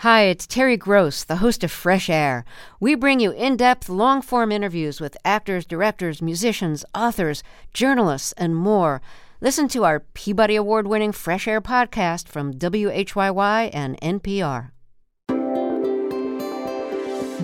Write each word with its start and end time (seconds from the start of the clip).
Hi, 0.00 0.22
it's 0.22 0.46
Terry 0.46 0.78
Gross, 0.78 1.24
the 1.24 1.36
host 1.44 1.62
of 1.62 1.70
Fresh 1.70 2.08
Air. 2.08 2.46
We 2.80 2.94
bring 2.94 3.20
you 3.20 3.32
in 3.32 3.58
depth, 3.58 3.90
long 3.90 4.22
form 4.22 4.50
interviews 4.50 4.98
with 4.98 5.14
actors, 5.26 5.66
directors, 5.66 6.22
musicians, 6.22 6.86
authors, 6.94 7.42
journalists, 7.74 8.32
and 8.38 8.56
more. 8.56 9.02
Listen 9.42 9.68
to 9.68 9.84
our 9.84 10.00
Peabody 10.00 10.56
Award 10.56 10.86
winning 10.86 11.12
Fresh 11.12 11.46
Air 11.46 11.60
podcast 11.60 12.28
from 12.28 12.54
WHYY 12.54 13.68
and 13.74 14.00
NPR. 14.00 14.70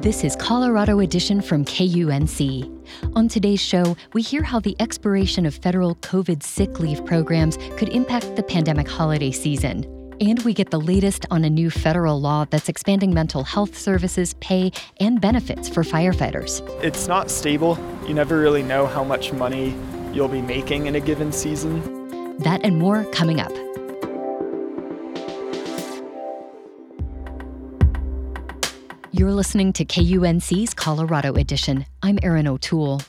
This 0.00 0.24
is 0.24 0.34
Colorado 0.36 1.00
Edition 1.00 1.42
from 1.42 1.62
KUNC. 1.62 2.72
On 3.14 3.28
today's 3.28 3.60
show, 3.60 3.98
we 4.14 4.22
hear 4.22 4.42
how 4.42 4.60
the 4.60 4.76
expiration 4.80 5.44
of 5.44 5.54
federal 5.54 5.96
COVID 5.96 6.42
sick 6.42 6.80
leave 6.80 7.04
programs 7.04 7.58
could 7.76 7.90
impact 7.90 8.34
the 8.34 8.42
pandemic 8.42 8.88
holiday 8.88 9.30
season. 9.30 9.95
And 10.18 10.42
we 10.44 10.54
get 10.54 10.70
the 10.70 10.80
latest 10.80 11.26
on 11.30 11.44
a 11.44 11.50
new 11.50 11.68
federal 11.68 12.18
law 12.18 12.46
that's 12.48 12.70
expanding 12.70 13.12
mental 13.12 13.44
health 13.44 13.76
services, 13.76 14.34
pay, 14.40 14.72
and 14.98 15.20
benefits 15.20 15.68
for 15.68 15.82
firefighters. 15.82 16.66
It's 16.82 17.06
not 17.06 17.30
stable. 17.30 17.78
You 18.08 18.14
never 18.14 18.38
really 18.38 18.62
know 18.62 18.86
how 18.86 19.04
much 19.04 19.32
money 19.32 19.74
you'll 20.14 20.28
be 20.28 20.40
making 20.40 20.86
in 20.86 20.94
a 20.94 21.00
given 21.00 21.32
season. 21.32 22.38
That 22.38 22.64
and 22.64 22.78
more 22.78 23.04
coming 23.12 23.40
up. 23.40 23.52
You're 29.12 29.32
listening 29.32 29.72
to 29.74 29.84
KUNC's 29.84 30.74
Colorado 30.74 31.34
Edition. 31.34 31.86
I'm 32.02 32.18
Erin 32.22 32.46
O'Toole. 32.46 33.02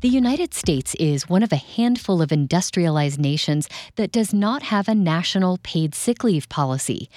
The 0.00 0.08
United 0.08 0.54
States 0.54 0.94
is 0.96 1.28
one 1.28 1.42
of 1.42 1.52
a 1.52 1.56
handful 1.56 2.20
of 2.20 2.32
industrialized 2.32 3.18
nations 3.18 3.68
that 3.96 4.12
does 4.12 4.32
not 4.34 4.62
have 4.64 4.88
a 4.88 4.94
national 4.94 5.58
paid 5.62 5.94
sick 5.94 6.22
leave 6.24 6.48
policy. 6.48 7.08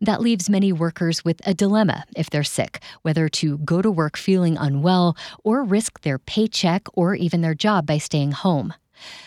That 0.00 0.20
leaves 0.20 0.50
many 0.50 0.72
workers 0.72 1.24
with 1.24 1.40
a 1.46 1.54
dilemma 1.54 2.04
if 2.14 2.28
they're 2.28 2.44
sick, 2.44 2.82
whether 3.02 3.28
to 3.30 3.58
go 3.58 3.80
to 3.80 3.90
work 3.90 4.16
feeling 4.16 4.56
unwell 4.58 5.16
or 5.42 5.64
risk 5.64 6.02
their 6.02 6.18
paycheck 6.18 6.86
or 6.92 7.14
even 7.14 7.40
their 7.40 7.54
job 7.54 7.86
by 7.86 7.98
staying 7.98 8.32
home. 8.32 8.74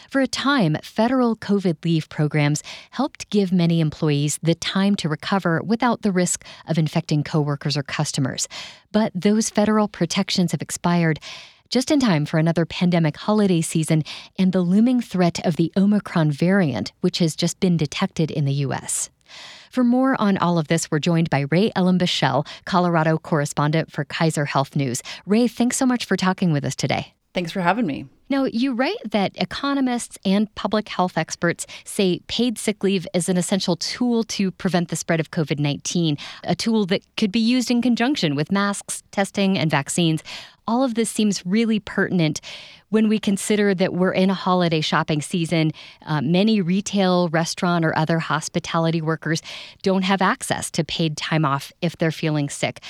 For 0.09 0.22
a 0.22 0.28
time, 0.28 0.78
federal 0.81 1.36
COVID 1.36 1.84
leave 1.84 2.08
programs 2.09 2.64
helped 2.91 3.30
give 3.30 3.52
many 3.52 3.81
employees 3.81 4.39
the 4.41 4.56
time 4.56 4.95
to 4.97 5.09
recover 5.09 5.62
without 5.62 6.02
the 6.02 6.12
risk 6.12 6.45
of 6.67 6.78
infecting 6.78 7.23
coworkers 7.23 7.75
or 7.75 7.84
customers. 7.84 8.47
But 8.91 9.12
those 9.14 9.50
federal 9.50 9.88
protections 9.88 10.53
have 10.53 10.62
expired 10.62 11.19
just 11.69 11.91
in 11.91 11.99
time 11.99 12.25
for 12.25 12.37
another 12.37 12.65
pandemic 12.65 13.17
holiday 13.17 13.61
season 13.61 14.03
and 14.37 14.51
the 14.51 14.61
looming 14.61 15.01
threat 15.01 15.45
of 15.45 15.55
the 15.55 15.71
Omicron 15.75 16.31
variant, 16.31 16.91
which 17.01 17.19
has 17.19 17.35
just 17.35 17.59
been 17.59 17.77
detected 17.77 18.31
in 18.31 18.45
the 18.45 18.53
U.S. 18.53 19.09
For 19.71 19.83
more 19.83 20.19
on 20.19 20.38
all 20.38 20.57
of 20.57 20.67
this, 20.67 20.89
we're 20.89 20.99
joined 20.99 21.29
by 21.29 21.45
Rae 21.51 21.71
Ellen 21.75 21.99
Bichell, 21.99 22.47
Colorado 22.65 23.17
correspondent 23.17 23.91
for 23.91 24.05
Kaiser 24.05 24.45
Health 24.45 24.75
News. 24.75 25.03
Rae, 25.25 25.47
thanks 25.47 25.77
so 25.77 25.85
much 25.85 26.05
for 26.05 26.15
talking 26.15 26.51
with 26.53 26.63
us 26.63 26.75
today. 26.75 27.16
Thanks 27.38 27.52
for 27.52 27.61
having 27.61 27.85
me. 27.85 28.07
Now, 28.30 28.45
you 28.45 28.73
write 28.73 28.97
that 29.11 29.31
economists 29.35 30.17
and 30.25 30.53
public 30.55 30.89
health 30.89 31.19
experts 31.19 31.67
say 31.85 32.19
paid 32.27 32.57
sick 32.57 32.83
leave 32.83 33.05
is 33.13 33.29
an 33.29 33.38
essential 33.38 33.75
tool 33.75 34.23
to 34.23 34.49
prevent 34.49 34.89
the 34.89 34.95
spread 34.95 35.19
of 35.19 35.29
COVID 35.29 35.59
19, 35.59 36.17
a 36.45 36.55
tool 36.55 36.88
that 36.88 37.03
could 37.16 37.31
be 37.31 37.39
used 37.39 37.69
in 37.69 37.79
conjunction 37.83 38.33
with 38.33 38.52
masks, 38.52 39.03
testing, 39.11 39.55
and 39.55 39.69
vaccines. 39.69 40.23
All 40.67 40.83
of 40.83 40.95
this 40.95 41.11
seems 41.11 41.45
really 41.45 41.79
pertinent 41.79 42.41
when 42.89 43.07
we 43.07 43.19
consider 43.19 43.75
that 43.75 43.94
we're 43.94 44.13
in 44.13 44.31
a 44.31 44.33
holiday 44.33 44.81
shopping 44.81 45.22
season. 45.22 45.73
Uh, 46.07 46.22
many 46.22 46.59
retail, 46.59 47.29
restaurant, 47.29 47.85
or 47.85 47.95
other 47.95 48.17
hospitality 48.17 48.99
workers 48.99 49.44
don't 49.83 50.01
have 50.01 50.23
access 50.23 50.72
to 50.72 50.83
paid 50.83 51.17
time 51.17 51.45
off 51.45 51.72
if 51.83 51.95
they're 51.97 52.11
feeling 52.11 52.49
sick 52.49 52.81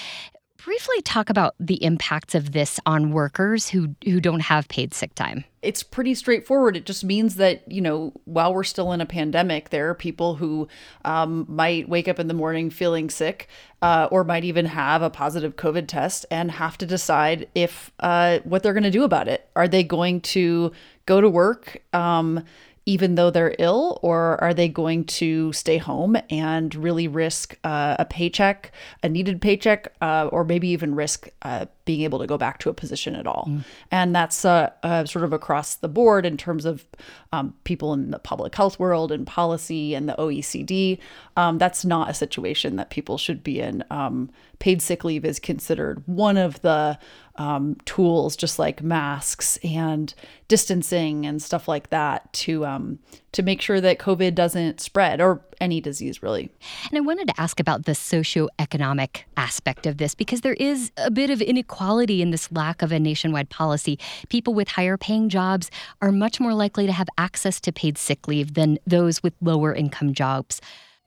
briefly 0.67 1.01
talk 1.03 1.29
about 1.29 1.55
the 1.61 1.81
impacts 1.81 2.35
of 2.35 2.51
this 2.51 2.77
on 2.85 3.13
workers 3.13 3.69
who 3.69 3.95
who 4.03 4.19
don't 4.19 4.41
have 4.41 4.67
paid 4.67 4.93
sick 4.93 5.15
time? 5.15 5.45
It's 5.61 5.81
pretty 5.81 6.13
straightforward. 6.13 6.75
It 6.75 6.85
just 6.85 7.05
means 7.05 7.35
that 7.35 7.71
you 7.71 7.79
know 7.79 8.11
while 8.25 8.53
we're 8.53 8.65
still 8.65 8.91
in 8.91 8.99
a 8.99 9.05
pandemic, 9.05 9.69
there 9.69 9.89
are 9.89 9.95
people 9.95 10.35
who 10.35 10.67
um, 11.05 11.45
might 11.47 11.87
wake 11.87 12.09
up 12.09 12.19
in 12.19 12.27
the 12.27 12.33
morning 12.33 12.69
feeling 12.69 13.09
sick, 13.09 13.47
uh, 13.81 14.09
or 14.11 14.25
might 14.25 14.43
even 14.43 14.65
have 14.65 15.01
a 15.01 15.09
positive 15.09 15.55
COVID 15.55 15.87
test 15.87 16.25
and 16.29 16.51
have 16.51 16.77
to 16.79 16.85
decide 16.85 17.47
if 17.55 17.93
uh, 18.01 18.39
what 18.43 18.61
they're 18.61 18.73
going 18.73 18.83
to 18.83 18.91
do 18.91 19.05
about 19.05 19.29
it. 19.29 19.47
Are 19.55 19.69
they 19.69 19.83
going 19.83 20.19
to 20.35 20.73
go 21.05 21.21
to 21.21 21.29
work? 21.29 21.81
Um, 21.93 22.43
even 22.87 23.15
though 23.15 23.29
they're 23.29 23.53
ill, 23.59 23.99
or 24.01 24.41
are 24.41 24.53
they 24.53 24.69
going 24.69 25.03
to 25.03 25.51
stay 25.51 25.77
home 25.77 26.15
and 26.29 26.73
really 26.73 27.07
risk 27.07 27.55
uh, 27.65 27.97
a 27.99 28.05
paycheck, 28.05 28.71
a 29.03 29.09
needed 29.09 29.41
paycheck, 29.41 29.93
uh, 30.01 30.29
or 30.31 30.45
maybe 30.45 30.69
even 30.69 30.95
risk 30.95 31.27
uh, 31.41 31.65
being 31.87 32.01
able 32.01 32.19
to 32.19 32.27
go 32.27 32.37
back 32.37 32.59
to 32.59 32.69
a 32.69 32.73
position 32.73 33.15
at 33.15 33.25
all? 33.25 33.47
Mm. 33.49 33.63
And 33.89 34.15
that's 34.15 34.45
uh, 34.45 34.69
uh, 34.83 35.05
sort 35.05 35.25
of 35.25 35.33
across 35.33 35.75
the 35.75 35.87
board 35.87 36.25
in 36.25 36.37
terms 36.37 36.65
of 36.65 36.85
um, 37.31 37.55
people 37.63 37.93
in 37.93 38.11
the 38.11 38.19
public 38.19 38.53
health 38.53 38.79
world 38.79 39.11
and 39.11 39.25
policy 39.25 39.95
and 39.95 40.07
the 40.07 40.15
OECD. 40.19 40.99
Um, 41.35 41.57
that's 41.57 41.83
not 41.83 42.09
a 42.09 42.13
situation 42.13 42.75
that 42.75 42.91
people 42.91 43.17
should 43.17 43.43
be 43.43 43.59
in. 43.59 43.83
Um, 43.89 44.29
paid 44.59 44.81
sick 44.81 45.03
leave 45.03 45.25
is 45.25 45.39
considered 45.39 46.03
one 46.05 46.37
of 46.37 46.61
the 46.61 46.97
um, 47.35 47.75
tools, 47.85 48.35
just 48.35 48.57
like 48.57 48.81
masks 48.81 49.57
and 49.63 50.13
distancing 50.47 51.25
and 51.25 51.41
stuff 51.41 51.67
like 51.67 51.91
that, 51.91 52.31
to 52.33 52.65
um, 52.65 52.99
to 53.33 53.43
make 53.43 53.61
sure 53.61 53.79
that 53.79 53.99
COVID 53.99 54.33
doesn't 54.33 54.81
spread 54.81 55.21
or 55.21 55.41
any 55.61 55.79
disease 55.79 56.23
really. 56.23 56.49
And 56.89 56.97
I 56.97 57.01
wanted 57.01 57.27
to 57.27 57.39
ask 57.39 57.59
about 57.59 57.85
the 57.85 57.91
socioeconomic 57.91 59.23
aspect 59.35 59.85
of 59.85 59.97
this 59.97 60.15
because 60.15 60.41
there 60.41 60.55
is 60.55 60.91
a 60.97 61.11
bit 61.11 61.29
of 61.29 61.41
inequality 61.41 61.76
in 62.21 62.31
this 62.31 62.51
lack 62.51 62.81
of 62.81 62.91
a 62.91 62.99
nationwide 62.99 63.49
policy. 63.49 63.99
People 64.29 64.53
with 64.53 64.67
higher 64.67 64.97
paying 64.97 65.29
jobs 65.29 65.69
are 66.01 66.11
much 66.11 66.39
more 66.39 66.53
likely 66.53 66.85
to 66.85 66.91
have 66.91 67.07
access 67.17 67.59
to 67.61 67.71
paid 67.71 67.97
sick 67.97 68.27
leave 68.27 68.53
than 68.53 68.79
those 68.85 69.23
with 69.23 69.33
lower 69.41 69.73
income 69.73 70.13
jobs. 70.13 70.61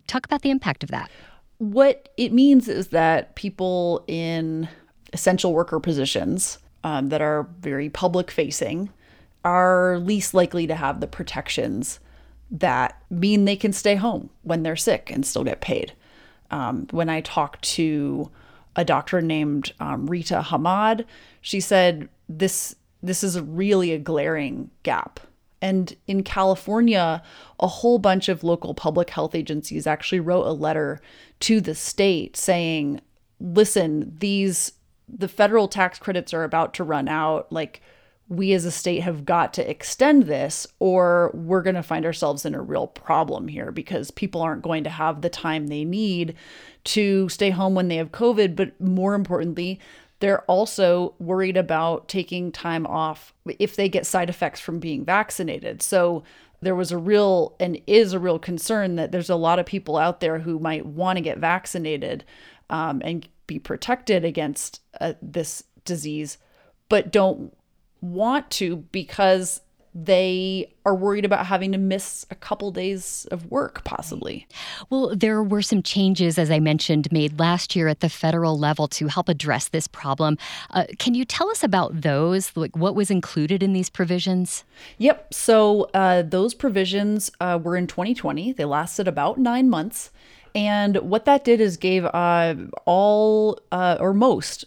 Talk 0.06 0.24
about 0.24 0.42
the 0.42 0.50
impact 0.50 0.82
of 0.82 0.90
that. 0.90 1.10
What 1.58 2.08
it 2.16 2.32
means 2.32 2.68
is 2.68 2.88
that 2.88 3.34
people 3.36 4.04
in 4.06 4.68
essential 5.12 5.52
worker 5.52 5.78
positions 5.80 6.58
um, 6.84 7.08
that 7.10 7.20
are 7.20 7.48
very 7.60 7.90
public 7.90 8.30
facing 8.30 8.90
are 9.44 9.98
least 9.98 10.34
likely 10.34 10.66
to 10.66 10.74
have 10.74 11.00
the 11.00 11.06
protections 11.06 12.00
that 12.50 13.00
mean 13.10 13.44
they 13.44 13.56
can 13.56 13.72
stay 13.72 13.94
home 13.94 14.30
when 14.42 14.62
they're 14.62 14.76
sick 14.76 15.10
and 15.10 15.24
still 15.24 15.44
get 15.44 15.60
paid. 15.60 15.92
Um, 16.50 16.88
when 16.90 17.08
I 17.08 17.20
talk 17.20 17.60
to 17.60 18.30
a 18.80 18.84
doctor 18.84 19.20
named 19.20 19.72
um, 19.80 20.06
Rita 20.06 20.44
Hamad, 20.46 21.04
she 21.40 21.60
said 21.60 22.08
this 22.28 22.74
this 23.02 23.24
is 23.24 23.40
really 23.40 23.92
a 23.92 23.98
glaring 23.98 24.70
gap 24.82 25.20
and 25.62 25.94
in 26.06 26.22
California, 26.22 27.22
a 27.58 27.66
whole 27.66 27.98
bunch 27.98 28.28
of 28.28 28.42
local 28.42 28.74
public 28.74 29.10
health 29.10 29.34
agencies 29.34 29.86
actually 29.86 30.20
wrote 30.20 30.46
a 30.46 30.52
letter 30.52 31.00
to 31.40 31.60
the 31.60 31.74
state 31.74 32.36
saying, 32.36 33.00
listen, 33.40 34.16
these, 34.18 34.72
the 35.08 35.28
federal 35.28 35.68
tax 35.68 35.98
credits 35.98 36.32
are 36.32 36.44
about 36.44 36.72
to 36.74 36.84
run 36.84 37.08
out. 37.08 37.52
Like, 37.52 37.82
we 38.30 38.52
as 38.52 38.64
a 38.64 38.70
state 38.70 39.00
have 39.00 39.24
got 39.26 39.52
to 39.54 39.68
extend 39.68 40.22
this, 40.22 40.64
or 40.78 41.32
we're 41.34 41.62
going 41.62 41.74
to 41.74 41.82
find 41.82 42.06
ourselves 42.06 42.46
in 42.46 42.54
a 42.54 42.62
real 42.62 42.86
problem 42.86 43.48
here 43.48 43.72
because 43.72 44.12
people 44.12 44.40
aren't 44.40 44.62
going 44.62 44.84
to 44.84 44.90
have 44.90 45.20
the 45.20 45.28
time 45.28 45.66
they 45.66 45.84
need 45.84 46.36
to 46.84 47.28
stay 47.28 47.50
home 47.50 47.74
when 47.74 47.88
they 47.88 47.96
have 47.96 48.12
COVID. 48.12 48.54
But 48.54 48.80
more 48.80 49.14
importantly, 49.14 49.80
they're 50.20 50.42
also 50.42 51.14
worried 51.18 51.56
about 51.56 52.08
taking 52.08 52.52
time 52.52 52.86
off 52.86 53.34
if 53.58 53.74
they 53.74 53.88
get 53.88 54.06
side 54.06 54.30
effects 54.30 54.60
from 54.60 54.78
being 54.78 55.04
vaccinated. 55.04 55.82
So 55.82 56.22
there 56.62 56.76
was 56.76 56.92
a 56.92 56.98
real 56.98 57.56
and 57.58 57.80
is 57.88 58.12
a 58.12 58.20
real 58.20 58.38
concern 58.38 58.94
that 58.94 59.10
there's 59.10 59.30
a 59.30 59.34
lot 59.34 59.58
of 59.58 59.66
people 59.66 59.96
out 59.96 60.20
there 60.20 60.38
who 60.38 60.60
might 60.60 60.86
want 60.86 61.16
to 61.16 61.22
get 61.22 61.38
vaccinated 61.38 62.24
um, 62.68 63.02
and 63.04 63.26
be 63.48 63.58
protected 63.58 64.24
against 64.24 64.82
uh, 65.00 65.14
this 65.20 65.64
disease, 65.84 66.38
but 66.88 67.10
don't 67.10 67.52
want 68.00 68.50
to 68.52 68.76
because 68.92 69.60
they 69.94 70.72
are 70.86 70.94
worried 70.94 71.24
about 71.24 71.46
having 71.46 71.72
to 71.72 71.78
miss 71.78 72.24
a 72.30 72.34
couple 72.34 72.70
days 72.70 73.26
of 73.32 73.50
work, 73.50 73.82
possibly. 73.84 74.46
Well, 74.88 75.16
there 75.16 75.42
were 75.42 75.62
some 75.62 75.82
changes, 75.82 76.38
as 76.38 76.50
I 76.50 76.60
mentioned, 76.60 77.10
made 77.10 77.40
last 77.40 77.74
year 77.74 77.88
at 77.88 78.00
the 78.00 78.08
federal 78.08 78.56
level 78.56 78.86
to 78.88 79.08
help 79.08 79.28
address 79.28 79.68
this 79.68 79.88
problem. 79.88 80.38
Uh, 80.70 80.84
can 80.98 81.14
you 81.14 81.24
tell 81.24 81.50
us 81.50 81.64
about 81.64 82.02
those? 82.02 82.56
Like, 82.56 82.76
what 82.76 82.94
was 82.94 83.10
included 83.10 83.62
in 83.62 83.72
these 83.72 83.90
provisions? 83.90 84.64
Yep. 84.98 85.34
So, 85.34 85.90
uh, 85.92 86.22
those 86.22 86.54
provisions 86.54 87.30
uh, 87.40 87.58
were 87.60 87.76
in 87.76 87.86
2020, 87.88 88.52
they 88.52 88.64
lasted 88.64 89.08
about 89.08 89.38
nine 89.38 89.68
months. 89.68 90.10
And 90.54 90.96
what 90.96 91.26
that 91.26 91.44
did 91.44 91.60
is 91.60 91.76
gave 91.76 92.04
uh, 92.04 92.54
all 92.84 93.60
uh, 93.70 93.96
or 94.00 94.12
most 94.12 94.64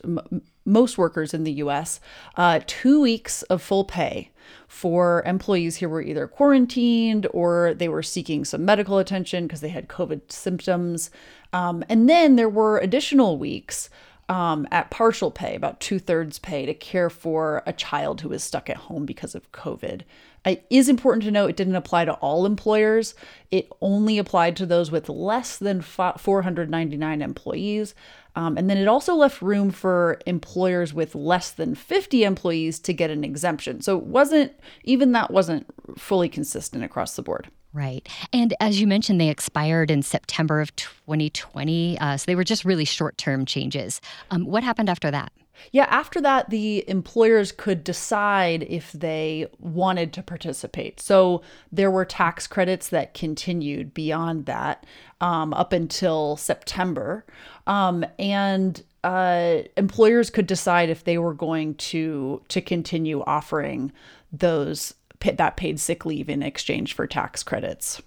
most 0.65 0.97
workers 0.97 1.33
in 1.33 1.43
the 1.43 1.53
US 1.53 1.99
uh, 2.35 2.59
two 2.65 3.01
weeks 3.01 3.43
of 3.43 3.61
full 3.61 3.83
pay 3.83 4.31
for 4.67 5.23
employees 5.25 5.77
who 5.77 5.87
were 5.87 6.01
either 6.01 6.27
quarantined 6.27 7.27
or 7.31 7.73
they 7.73 7.87
were 7.87 8.03
seeking 8.03 8.43
some 8.43 8.65
medical 8.65 8.97
attention 8.97 9.47
because 9.47 9.61
they 9.61 9.69
had 9.69 9.87
COVID 9.87 10.31
symptoms. 10.31 11.11
Um, 11.53 11.83
and 11.87 12.09
then 12.09 12.35
there 12.35 12.49
were 12.49 12.79
additional 12.79 13.37
weeks 13.37 13.89
um, 14.29 14.67
at 14.71 14.89
partial 14.89 15.31
pay, 15.31 15.55
about 15.55 15.79
two 15.79 15.99
thirds 15.99 16.39
pay, 16.39 16.65
to 16.65 16.73
care 16.73 17.09
for 17.09 17.61
a 17.65 17.73
child 17.73 18.21
who 18.21 18.29
was 18.29 18.43
stuck 18.43 18.69
at 18.69 18.77
home 18.77 19.05
because 19.05 19.35
of 19.35 19.51
COVID. 19.51 20.01
It 20.45 20.65
is 20.69 20.89
important 20.89 21.23
to 21.23 21.31
note 21.31 21.51
it 21.51 21.55
didn't 21.55 21.75
apply 21.75 22.05
to 22.05 22.13
all 22.13 22.45
employers. 22.45 23.15
It 23.51 23.69
only 23.81 24.17
applied 24.17 24.55
to 24.57 24.65
those 24.65 24.91
with 24.91 25.07
less 25.09 25.57
than 25.57 25.81
499 25.81 27.21
employees. 27.21 27.95
Um, 28.35 28.57
and 28.57 28.69
then 28.69 28.77
it 28.77 28.87
also 28.87 29.13
left 29.15 29.41
room 29.41 29.69
for 29.71 30.19
employers 30.25 30.93
with 30.93 31.15
less 31.15 31.51
than 31.51 31.75
50 31.75 32.23
employees 32.23 32.79
to 32.79 32.93
get 32.93 33.09
an 33.09 33.23
exemption. 33.23 33.81
So 33.81 33.97
it 33.97 34.05
wasn't, 34.05 34.53
even 34.83 35.11
that 35.11 35.31
wasn't 35.31 35.67
fully 35.97 36.29
consistent 36.29 36.83
across 36.83 37.15
the 37.15 37.21
board. 37.21 37.49
Right. 37.73 38.07
And 38.31 38.53
as 38.59 38.79
you 38.79 38.85
mentioned, 38.87 39.19
they 39.19 39.29
expired 39.29 39.89
in 39.89 40.03
September 40.03 40.61
of 40.61 40.75
2020. 40.75 41.99
Uh, 41.99 42.17
so 42.17 42.25
they 42.27 42.35
were 42.35 42.43
just 42.43 42.65
really 42.65 42.85
short 42.85 43.17
term 43.17 43.45
changes. 43.45 43.99
Um, 44.29 44.45
what 44.45 44.63
happened 44.63 44.89
after 44.89 45.09
that? 45.09 45.31
Yeah, 45.71 45.85
after 45.89 46.19
that, 46.21 46.49
the 46.49 46.87
employers 46.89 47.51
could 47.51 47.83
decide 47.83 48.63
if 48.63 48.91
they 48.91 49.47
wanted 49.59 50.13
to 50.13 50.23
participate. 50.23 50.99
So 50.99 51.41
there 51.71 51.91
were 51.91 52.05
tax 52.05 52.47
credits 52.47 52.89
that 52.89 53.13
continued 53.13 53.93
beyond 53.93 54.45
that 54.45 54.85
um, 55.21 55.53
up 55.53 55.73
until 55.73 56.37
September. 56.37 57.25
Um, 57.67 58.05
and 58.19 58.81
uh, 59.03 59.59
employers 59.77 60.29
could 60.29 60.47
decide 60.47 60.89
if 60.89 61.03
they 61.03 61.17
were 61.17 61.33
going 61.33 61.75
to 61.75 62.41
to 62.47 62.61
continue 62.61 63.21
offering 63.25 63.91
those 64.31 64.93
that 65.19 65.55
paid 65.55 65.79
sick 65.79 66.05
leave 66.05 66.29
in 66.29 66.43
exchange 66.43 66.93
for 66.93 67.07
tax 67.07 67.43
credits. 67.43 68.01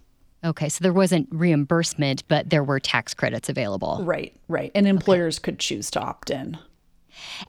Okay, 0.45 0.69
so 0.69 0.83
there 0.83 0.93
wasn't 0.93 1.29
reimbursement, 1.31 2.23
but 2.29 2.51
there 2.51 2.63
were 2.63 2.79
tax 2.79 3.15
credits 3.15 3.49
available. 3.49 4.01
Right, 4.03 4.35
right. 4.49 4.71
And 4.75 4.87
employers 4.87 5.39
okay. 5.39 5.45
could 5.45 5.59
choose 5.59 5.91
to 5.93 6.01
opt 6.01 6.31
in. 6.31 6.59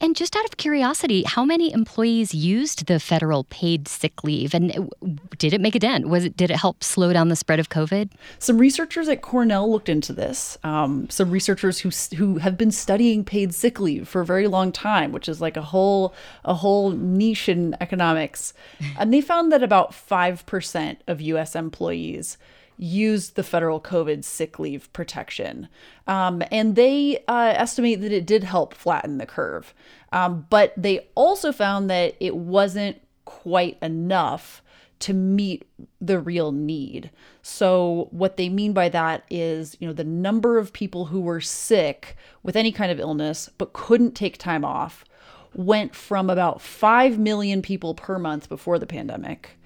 And 0.01 0.15
just 0.15 0.35
out 0.35 0.45
of 0.45 0.57
curiosity, 0.57 1.23
how 1.23 1.45
many 1.45 1.73
employees 1.73 2.33
used 2.33 2.87
the 2.87 2.99
federal 2.99 3.45
paid 3.45 3.87
sick 3.87 4.23
leave, 4.23 4.53
and 4.53 4.91
did 5.37 5.53
it 5.53 5.61
make 5.61 5.75
a 5.75 5.79
dent? 5.79 6.07
Was 6.07 6.25
it 6.25 6.37
did 6.37 6.51
it 6.51 6.57
help 6.57 6.83
slow 6.83 7.13
down 7.13 7.29
the 7.29 7.35
spread 7.35 7.59
of 7.59 7.69
COVID? 7.69 8.11
Some 8.39 8.57
researchers 8.57 9.07
at 9.09 9.21
Cornell 9.21 9.69
looked 9.71 9.89
into 9.89 10.13
this. 10.13 10.57
Um, 10.63 11.09
some 11.09 11.31
researchers 11.31 11.79
who 11.79 11.89
who 12.15 12.37
have 12.37 12.57
been 12.57 12.71
studying 12.71 13.23
paid 13.23 13.53
sick 13.53 13.79
leave 13.79 14.07
for 14.07 14.21
a 14.21 14.25
very 14.25 14.47
long 14.47 14.71
time, 14.71 15.11
which 15.11 15.29
is 15.29 15.41
like 15.41 15.57
a 15.57 15.61
whole 15.61 16.13
a 16.43 16.53
whole 16.53 16.91
niche 16.91 17.49
in 17.49 17.75
economics, 17.81 18.53
and 18.97 19.13
they 19.13 19.21
found 19.21 19.51
that 19.51 19.63
about 19.63 19.93
five 19.93 20.45
percent 20.45 21.01
of 21.07 21.21
U.S. 21.21 21.55
employees 21.55 22.37
used 22.77 23.35
the 23.35 23.43
federal 23.43 23.81
COVID 23.81 24.23
sick 24.23 24.59
leave 24.59 24.91
protection. 24.93 25.67
Um, 26.05 26.43
and 26.51 26.75
they 26.75 27.23
uh, 27.27 27.53
estimate 27.55 28.01
that 28.01 28.11
it 28.11 28.25
did 28.25 28.43
help 28.43 28.73
flatten 28.73 29.17
the 29.17 29.25
curve. 29.25 29.73
Um, 30.11 30.45
but 30.49 30.73
they 30.77 31.07
also 31.15 31.51
found 31.51 31.89
that 31.89 32.15
it 32.19 32.35
wasn't 32.35 33.01
quite 33.25 33.77
enough 33.81 34.61
to 34.99 35.13
meet 35.13 35.67
the 36.01 36.19
real 36.19 36.51
need. 36.51 37.11
So 37.41 38.07
what 38.11 38.37
they 38.37 38.49
mean 38.49 38.73
by 38.73 38.89
that 38.89 39.25
is, 39.29 39.77
you 39.79 39.87
know, 39.87 39.93
the 39.93 40.03
number 40.03 40.57
of 40.57 40.73
people 40.73 41.05
who 41.05 41.21
were 41.21 41.41
sick 41.41 42.15
with 42.41 42.55
any 42.55 42.71
kind 42.71 42.91
of 42.91 42.99
illness 42.99 43.49
but 43.57 43.73
couldn't 43.73 44.15
take 44.15 44.37
time 44.37 44.65
off 44.65 45.05
went 45.53 45.95
from 45.95 46.29
about 46.29 46.61
5 46.61 47.19
million 47.19 47.61
people 47.61 47.93
per 47.93 48.17
month 48.17 48.49
before 48.49 48.79
the 48.79 48.87
pandemic 48.87 49.56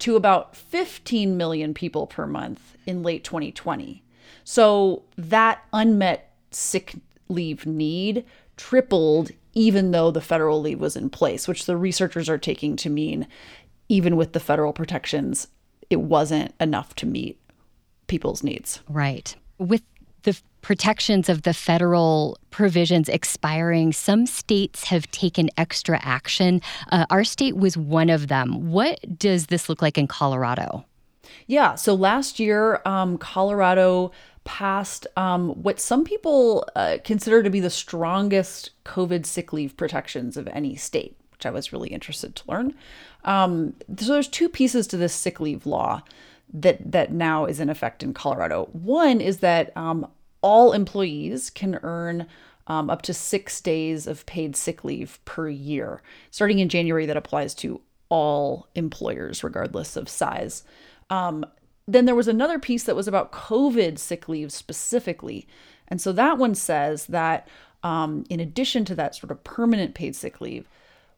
to 0.00 0.16
about 0.16 0.56
15 0.56 1.36
million 1.36 1.74
people 1.74 2.06
per 2.06 2.26
month 2.26 2.76
in 2.86 3.02
late 3.02 3.24
2020. 3.24 4.02
So 4.44 5.02
that 5.16 5.64
unmet 5.72 6.32
sick 6.50 6.94
leave 7.28 7.66
need 7.66 8.24
tripled 8.56 9.30
even 9.54 9.90
though 9.90 10.10
the 10.10 10.20
federal 10.20 10.60
leave 10.60 10.80
was 10.80 10.96
in 10.96 11.10
place, 11.10 11.48
which 11.48 11.66
the 11.66 11.76
researchers 11.76 12.28
are 12.28 12.38
taking 12.38 12.76
to 12.76 12.90
mean 12.90 13.26
even 13.88 14.16
with 14.16 14.32
the 14.32 14.40
federal 14.40 14.72
protections, 14.72 15.48
it 15.88 16.00
wasn't 16.00 16.54
enough 16.60 16.94
to 16.94 17.06
meet 17.06 17.40
people's 18.06 18.42
needs. 18.42 18.80
Right. 18.88 19.34
With 19.58 19.82
the 20.22 20.40
protections 20.62 21.28
of 21.28 21.42
the 21.42 21.54
federal 21.54 22.38
provisions 22.50 23.08
expiring, 23.08 23.92
some 23.92 24.26
states 24.26 24.84
have 24.84 25.10
taken 25.10 25.48
extra 25.56 25.98
action. 26.02 26.60
Uh, 26.90 27.06
our 27.10 27.24
state 27.24 27.56
was 27.56 27.76
one 27.76 28.10
of 28.10 28.28
them. 28.28 28.70
What 28.70 29.18
does 29.18 29.46
this 29.46 29.68
look 29.68 29.82
like 29.82 29.98
in 29.98 30.06
Colorado? 30.06 30.84
Yeah, 31.46 31.74
so 31.74 31.94
last 31.94 32.38
year, 32.38 32.80
um, 32.84 33.18
Colorado 33.18 34.12
passed 34.44 35.06
um, 35.16 35.50
what 35.62 35.80
some 35.80 36.04
people 36.04 36.66
uh, 36.74 36.98
consider 37.04 37.42
to 37.42 37.50
be 37.50 37.60
the 37.60 37.70
strongest 37.70 38.70
COVID 38.84 39.26
sick 39.26 39.52
leave 39.52 39.76
protections 39.76 40.36
of 40.36 40.48
any 40.48 40.76
state, 40.76 41.16
which 41.32 41.46
I 41.46 41.50
was 41.50 41.72
really 41.72 41.90
interested 41.90 42.34
to 42.36 42.50
learn. 42.50 42.74
Um, 43.24 43.74
so 43.98 44.12
there's 44.12 44.28
two 44.28 44.48
pieces 44.48 44.86
to 44.88 44.96
this 44.96 45.14
sick 45.14 45.40
leave 45.40 45.66
law 45.66 46.02
that 46.52 46.90
that 46.90 47.12
now 47.12 47.44
is 47.44 47.60
in 47.60 47.70
effect 47.70 48.02
in 48.02 48.12
Colorado. 48.14 48.68
One 48.72 49.20
is 49.20 49.38
that 49.38 49.76
um, 49.76 50.08
all 50.42 50.72
employees 50.72 51.50
can 51.50 51.78
earn 51.82 52.26
um, 52.66 52.88
up 52.88 53.02
to 53.02 53.14
six 53.14 53.60
days 53.60 54.06
of 54.06 54.26
paid 54.26 54.54
sick 54.56 54.84
leave 54.84 55.18
per 55.24 55.48
year. 55.48 56.02
Starting 56.30 56.60
in 56.60 56.68
January, 56.68 57.06
that 57.06 57.16
applies 57.16 57.54
to 57.56 57.80
all 58.08 58.68
employers, 58.74 59.42
regardless 59.42 59.96
of 59.96 60.08
size. 60.08 60.62
Um, 61.08 61.44
then 61.88 62.04
there 62.04 62.14
was 62.14 62.28
another 62.28 62.58
piece 62.58 62.84
that 62.84 62.96
was 62.96 63.08
about 63.08 63.32
COVID 63.32 63.98
sick 63.98 64.28
leave 64.28 64.52
specifically. 64.52 65.48
And 65.88 66.00
so 66.00 66.12
that 66.12 66.38
one 66.38 66.54
says 66.54 67.06
that 67.06 67.48
um, 67.82 68.24
in 68.28 68.38
addition 68.38 68.84
to 68.86 68.94
that 68.94 69.14
sort 69.14 69.30
of 69.30 69.42
permanent 69.42 69.94
paid 69.94 70.14
sick 70.14 70.40
leave, 70.40 70.68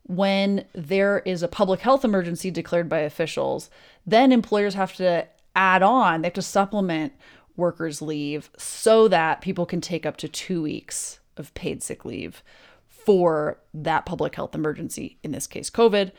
when 0.05 0.65
there 0.73 1.21
is 1.21 1.43
a 1.43 1.49
public 1.49 1.81
health 1.81 2.05
emergency 2.05 2.51
declared 2.51 2.89
by 2.89 3.01
officials, 3.01 3.71
then 4.07 4.33
employers 4.33 4.75
have 4.75 4.95
to 4.95 5.27
add 5.55 5.83
on, 5.83 6.23
they 6.23 6.27
have 6.27 6.35
to 6.35 6.43
supplement 6.43 7.13
workers 7.57 8.03
leave 8.03 8.51
so 8.57 9.09
that 9.09 9.41
people 9.41 9.67
can 9.67 9.81
take 9.81 10.07
up 10.07 10.17
to 10.19 10.29
two 10.29 10.63
weeks 10.63 11.21
of 11.37 11.53
paid 11.55 11.83
sick 11.83 12.05
leave 12.05 12.43
for 12.87 13.59
that 13.75 14.07
public 14.07 14.35
health 14.35 14.55
emergency, 14.55 15.19
in 15.23 15.33
this 15.33 15.47
case, 15.47 15.71
COVID, 15.71 16.13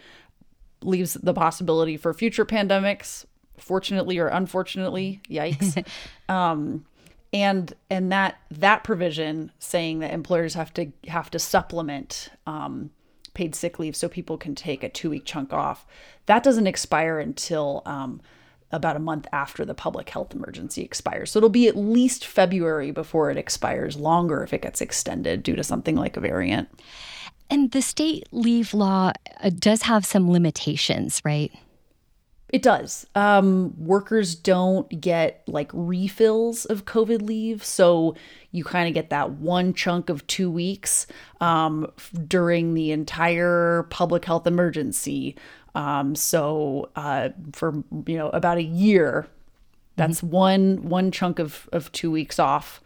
leaves 0.81 1.13
the 1.13 1.33
possibility 1.33 1.95
for 1.95 2.13
future 2.13 2.45
pandemics, 2.45 3.25
fortunately 3.57 4.17
or 4.17 4.27
unfortunately, 4.27 5.21
yikes. 5.29 5.85
um, 6.29 6.85
and 7.31 7.73
and 7.89 8.11
that 8.11 8.37
that 8.51 8.83
provision 8.83 9.51
saying 9.59 9.99
that 9.99 10.13
employers 10.13 10.53
have 10.53 10.73
to 10.73 10.91
have 11.07 11.31
to 11.31 11.39
supplement 11.39 12.29
um, 12.45 12.91
paid 13.33 13.55
sick 13.55 13.79
leave 13.79 13.95
so 13.95 14.07
people 14.07 14.37
can 14.37 14.53
take 14.53 14.83
a 14.83 14.89
two 14.89 15.09
week 15.09 15.25
chunk 15.25 15.51
off, 15.51 15.85
that 16.27 16.43
doesn't 16.43 16.67
expire 16.67 17.19
until 17.19 17.81
um, 17.85 18.21
about 18.73 18.97
a 18.97 18.99
month 18.99 19.27
after 19.31 19.63
the 19.63 19.73
public 19.73 20.09
health 20.09 20.33
emergency 20.33 20.81
expires. 20.81 21.31
So 21.31 21.39
it'll 21.39 21.49
be 21.49 21.67
at 21.67 21.77
least 21.77 22.25
February 22.25 22.91
before 22.91 23.31
it 23.31 23.37
expires, 23.37 23.95
longer 23.95 24.43
if 24.43 24.53
it 24.53 24.63
gets 24.63 24.81
extended 24.81 25.43
due 25.43 25.55
to 25.55 25.63
something 25.63 25.95
like 25.95 26.17
a 26.17 26.21
variant. 26.21 26.67
And 27.49 27.71
the 27.71 27.81
state 27.81 28.27
leave 28.31 28.73
law 28.73 29.11
uh, 29.41 29.51
does 29.51 29.83
have 29.83 30.05
some 30.05 30.31
limitations, 30.31 31.21
right? 31.23 31.51
It 32.53 32.61
does. 32.61 33.07
Um, 33.15 33.73
workers 33.79 34.35
don't 34.35 34.87
get 35.01 35.43
like 35.47 35.71
refills 35.73 36.65
of 36.65 36.85
COVID 36.85 37.23
leave. 37.23 37.63
So 37.63 38.15
you 38.51 38.63
kind 38.63 38.87
of 38.87 38.93
get 38.93 39.09
that 39.09 39.31
one 39.31 39.73
chunk 39.73 40.09
of 40.09 40.25
two 40.27 40.51
weeks 40.51 41.07
um, 41.41 41.91
during 42.27 42.75
the 42.75 42.91
entire 42.91 43.87
public 43.89 44.25
health 44.25 44.45
emergency. 44.45 45.35
Um, 45.75 46.15
so 46.15 46.89
uh, 46.95 47.29
for 47.53 47.83
you 48.05 48.17
know 48.17 48.29
about 48.29 48.57
a 48.57 48.63
year, 48.63 49.27
that's 49.95 50.21
mm-hmm. 50.21 50.29
one 50.29 50.89
one 50.89 51.11
chunk 51.11 51.39
of 51.39 51.67
of 51.71 51.91
two 51.91 52.11
weeks 52.11 52.39
off, 52.39 52.81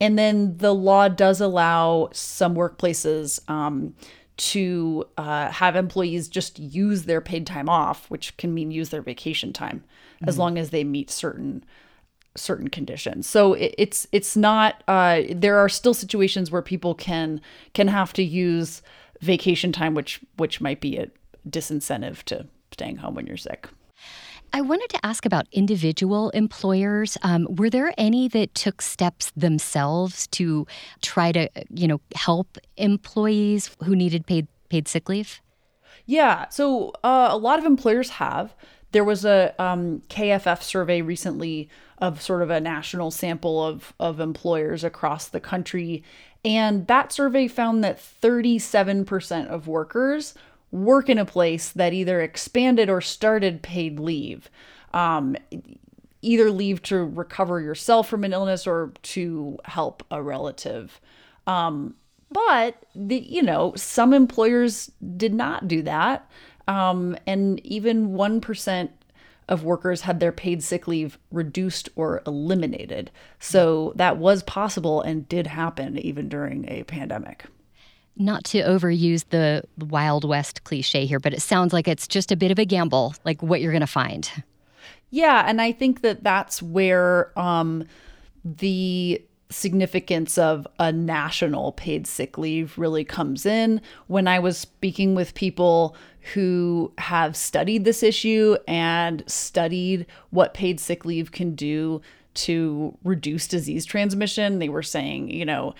and 0.00 0.18
then 0.18 0.56
the 0.58 0.74
law 0.74 1.08
does 1.08 1.40
allow 1.40 2.08
some 2.12 2.54
workplaces 2.54 3.48
um, 3.50 3.94
to 4.36 5.06
uh, 5.18 5.50
have 5.50 5.76
employees 5.76 6.28
just 6.28 6.58
use 6.58 7.04
their 7.04 7.20
paid 7.20 7.46
time 7.46 7.68
off, 7.68 8.08
which 8.10 8.36
can 8.36 8.54
mean 8.54 8.70
use 8.70 8.90
their 8.90 9.02
vacation 9.02 9.52
time, 9.52 9.84
mm-hmm. 10.16 10.28
as 10.28 10.38
long 10.38 10.56
as 10.56 10.70
they 10.70 10.84
meet 10.84 11.10
certain 11.10 11.64
certain 12.36 12.68
conditions. 12.68 13.28
So 13.28 13.54
it, 13.54 13.74
it's 13.76 14.06
it's 14.12 14.36
not. 14.36 14.82
Uh, 14.86 15.22
there 15.30 15.58
are 15.58 15.68
still 15.68 15.94
situations 15.94 16.50
where 16.50 16.62
people 16.62 16.94
can 16.94 17.40
can 17.74 17.88
have 17.88 18.12
to 18.14 18.22
use 18.22 18.82
vacation 19.20 19.72
time, 19.72 19.94
which 19.94 20.20
which 20.36 20.60
might 20.60 20.80
be 20.80 20.96
a 20.96 21.08
disincentive 21.48 22.22
to 22.24 22.46
staying 22.72 22.96
home 22.96 23.14
when 23.14 23.26
you're 23.26 23.36
sick. 23.36 23.68
I 24.52 24.62
wanted 24.62 24.88
to 24.90 25.06
ask 25.06 25.24
about 25.24 25.46
individual 25.52 26.30
employers. 26.30 27.16
Um, 27.22 27.46
were 27.48 27.70
there 27.70 27.94
any 27.96 28.26
that 28.28 28.54
took 28.54 28.82
steps 28.82 29.30
themselves 29.36 30.26
to 30.28 30.66
try 31.02 31.30
to, 31.32 31.48
you 31.68 31.86
know, 31.86 32.00
help 32.16 32.58
employees 32.76 33.70
who 33.84 33.94
needed 33.94 34.26
paid 34.26 34.48
paid 34.68 34.88
sick 34.88 35.08
leave? 35.08 35.40
Yeah, 36.06 36.48
so 36.48 36.92
uh, 37.04 37.28
a 37.30 37.36
lot 37.36 37.58
of 37.58 37.64
employers 37.64 38.10
have. 38.10 38.54
There 38.92 39.04
was 39.04 39.24
a 39.24 39.54
um, 39.62 40.02
KFF 40.08 40.62
survey 40.62 41.00
recently 41.00 41.68
of 41.98 42.20
sort 42.20 42.42
of 42.42 42.50
a 42.50 42.60
national 42.60 43.12
sample 43.12 43.64
of 43.64 43.92
of 44.00 44.18
employers 44.18 44.82
across 44.82 45.28
the 45.28 45.40
country, 45.40 46.02
and 46.44 46.88
that 46.88 47.12
survey 47.12 47.46
found 47.46 47.84
that 47.84 47.98
37% 47.98 49.46
of 49.46 49.68
workers 49.68 50.34
work 50.70 51.08
in 51.08 51.18
a 51.18 51.24
place 51.24 51.70
that 51.70 51.92
either 51.92 52.20
expanded 52.20 52.88
or 52.88 53.00
started 53.00 53.62
paid 53.62 53.98
leave. 53.98 54.50
Um, 54.92 55.36
either 56.22 56.50
leave 56.50 56.82
to 56.82 57.04
recover 57.04 57.60
yourself 57.60 58.08
from 58.08 58.24
an 58.24 58.32
illness 58.32 58.66
or 58.66 58.92
to 59.02 59.58
help 59.64 60.02
a 60.10 60.22
relative. 60.22 61.00
Um, 61.46 61.94
but 62.30 62.76
the, 62.94 63.18
you 63.18 63.42
know, 63.42 63.72
some 63.76 64.12
employers 64.12 64.90
did 65.16 65.34
not 65.34 65.66
do 65.66 65.82
that, 65.82 66.30
um, 66.68 67.16
and 67.26 67.64
even 67.66 68.12
one 68.12 68.40
percent 68.40 68.92
of 69.48 69.64
workers 69.64 70.02
had 70.02 70.20
their 70.20 70.30
paid 70.30 70.62
sick 70.62 70.86
leave 70.86 71.18
reduced 71.32 71.88
or 71.96 72.22
eliminated. 72.24 73.10
So 73.40 73.92
that 73.96 74.16
was 74.16 74.44
possible 74.44 75.02
and 75.02 75.28
did 75.28 75.48
happen 75.48 75.98
even 75.98 76.28
during 76.28 76.70
a 76.70 76.84
pandemic 76.84 77.46
not 78.20 78.44
to 78.44 78.62
overuse 78.62 79.24
the 79.30 79.64
Wild 79.78 80.24
West 80.24 80.62
cliche 80.64 81.06
here, 81.06 81.18
but 81.18 81.32
it 81.32 81.40
sounds 81.40 81.72
like 81.72 81.88
it's 81.88 82.06
just 82.06 82.30
a 82.30 82.36
bit 82.36 82.50
of 82.50 82.58
a 82.58 82.64
gamble, 82.64 83.14
like 83.24 83.42
what 83.42 83.60
you're 83.60 83.72
going 83.72 83.80
to 83.80 83.86
find. 83.86 84.30
Yeah, 85.10 85.44
and 85.46 85.60
I 85.60 85.72
think 85.72 86.02
that 86.02 86.22
that's 86.22 86.62
where 86.62 87.36
um, 87.38 87.84
the 88.44 89.24
significance 89.50 90.38
of 90.38 90.66
a 90.78 90.92
national 90.92 91.72
paid 91.72 92.06
sick 92.06 92.38
leave 92.38 92.78
really 92.78 93.04
comes 93.04 93.44
in. 93.44 93.80
When 94.06 94.28
I 94.28 94.38
was 94.38 94.56
speaking 94.56 95.14
with 95.14 95.34
people 95.34 95.96
who 96.34 96.92
have 96.98 97.36
studied 97.36 97.84
this 97.84 98.02
issue 98.02 98.56
and 98.68 99.24
studied 99.26 100.06
what 100.30 100.54
paid 100.54 100.78
sick 100.78 101.04
leave 101.04 101.32
can 101.32 101.54
do 101.54 102.00
to 102.32 102.96
reduce 103.02 103.48
disease 103.48 103.84
transmission, 103.84 104.60
they 104.60 104.68
were 104.68 104.84
saying, 104.84 105.30
you 105.30 105.44
know, 105.44 105.74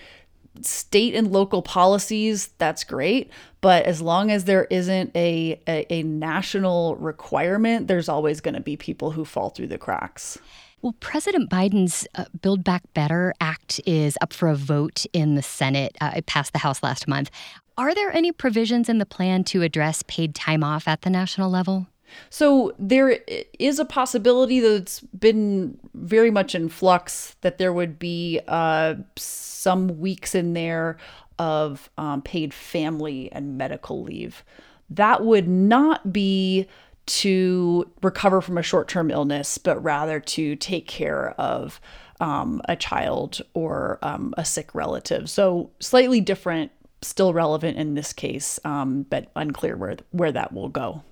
state 0.61 1.15
and 1.15 1.31
local 1.31 1.61
policies, 1.61 2.49
that's 2.57 2.83
great. 2.83 3.31
But 3.61 3.85
as 3.85 4.01
long 4.01 4.31
as 4.31 4.45
there 4.45 4.65
isn't 4.65 5.15
a, 5.15 5.61
a, 5.67 5.85
a 5.93 6.03
national 6.03 6.95
requirement, 6.97 7.87
there's 7.87 8.09
always 8.09 8.41
going 8.41 8.55
to 8.55 8.61
be 8.61 8.75
people 8.75 9.11
who 9.11 9.23
fall 9.23 9.49
through 9.49 9.67
the 9.67 9.77
cracks. 9.77 10.37
Well, 10.81 10.95
President 10.99 11.49
Biden's 11.49 12.07
uh, 12.15 12.25
Build 12.41 12.63
Back 12.63 12.81
Better 12.95 13.33
Act 13.39 13.79
is 13.85 14.17
up 14.19 14.33
for 14.33 14.49
a 14.49 14.55
vote 14.55 15.05
in 15.13 15.35
the 15.35 15.43
Senate. 15.43 15.95
Uh, 16.01 16.13
it 16.15 16.25
passed 16.25 16.53
the 16.53 16.59
House 16.59 16.81
last 16.81 17.07
month. 17.07 17.29
Are 17.77 17.93
there 17.93 18.11
any 18.11 18.31
provisions 18.31 18.89
in 18.89 18.97
the 18.97 19.05
plan 19.05 19.43
to 19.45 19.61
address 19.61 20.03
paid 20.07 20.33
time 20.33 20.63
off 20.63 20.87
at 20.87 21.03
the 21.03 21.09
national 21.09 21.51
level? 21.51 21.87
So 22.29 22.73
there 22.79 23.19
is 23.59 23.79
a 23.79 23.85
possibility 23.85 24.59
that's 24.59 24.99
been 24.99 25.77
very 25.93 26.31
much 26.31 26.55
in 26.55 26.69
flux 26.69 27.35
that 27.41 27.57
there 27.57 27.73
would 27.73 27.99
be 27.99 28.39
uh, 28.47 28.95
some 29.17 29.99
weeks 29.99 30.35
in 30.35 30.53
there 30.53 30.97
of 31.39 31.89
um, 31.97 32.21
paid 32.21 32.53
family 32.53 33.31
and 33.31 33.57
medical 33.57 34.03
leave. 34.03 34.43
That 34.89 35.25
would 35.25 35.47
not 35.47 36.13
be 36.13 36.67
to 37.07 37.89
recover 38.01 38.41
from 38.41 38.57
a 38.57 38.63
short 38.63 38.87
term 38.87 39.09
illness, 39.09 39.57
but 39.57 39.81
rather 39.83 40.19
to 40.19 40.55
take 40.55 40.87
care 40.87 41.31
of 41.31 41.81
um, 42.19 42.61
a 42.65 42.75
child 42.75 43.41
or 43.53 43.97
um, 44.01 44.33
a 44.37 44.45
sick 44.45 44.73
relative. 44.75 45.29
So 45.29 45.71
slightly 45.79 46.21
different, 46.21 46.71
still 47.01 47.33
relevant 47.33 47.77
in 47.77 47.95
this 47.95 48.13
case, 48.13 48.59
um, 48.63 49.03
but 49.09 49.31
unclear 49.35 49.75
where 49.75 49.97
where 50.11 50.31
that 50.31 50.53
will 50.53 50.69
go. 50.69 51.03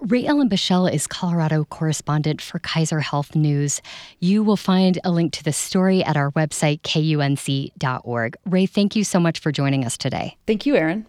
Rae 0.00 0.26
Ellen 0.26 0.48
Bichell 0.48 0.92
is 0.92 1.06
Colorado 1.06 1.64
correspondent 1.64 2.42
for 2.42 2.58
Kaiser 2.58 3.00
Health 3.00 3.34
News. 3.34 3.80
You 4.20 4.42
will 4.42 4.56
find 4.56 4.98
a 5.04 5.10
link 5.10 5.32
to 5.32 5.42
the 5.42 5.52
story 5.52 6.04
at 6.04 6.16
our 6.16 6.30
website, 6.32 6.82
kunc.org. 6.82 8.36
Rae, 8.44 8.66
thank 8.66 8.94
you 8.94 9.04
so 9.04 9.18
much 9.18 9.38
for 9.38 9.50
joining 9.50 9.84
us 9.84 9.96
today. 9.96 10.36
Thank 10.46 10.66
you, 10.66 10.76
Erin. 10.76 11.06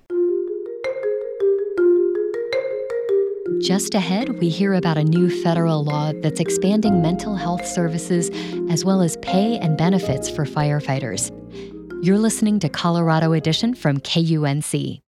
Just 3.61 3.93
ahead, 3.93 4.39
we 4.39 4.49
hear 4.49 4.73
about 4.73 4.97
a 4.97 5.03
new 5.03 5.29
federal 5.43 5.83
law 5.83 6.13
that's 6.21 6.39
expanding 6.39 7.01
mental 7.01 7.35
health 7.35 7.65
services 7.67 8.29
as 8.69 8.85
well 8.85 9.01
as 9.01 9.17
pay 9.17 9.57
and 9.57 9.77
benefits 9.77 10.29
for 10.29 10.45
firefighters. 10.45 11.31
You're 12.03 12.19
listening 12.19 12.59
to 12.59 12.69
Colorado 12.69 13.33
Edition 13.33 13.73
from 13.73 13.99
KUNC. 13.99 15.01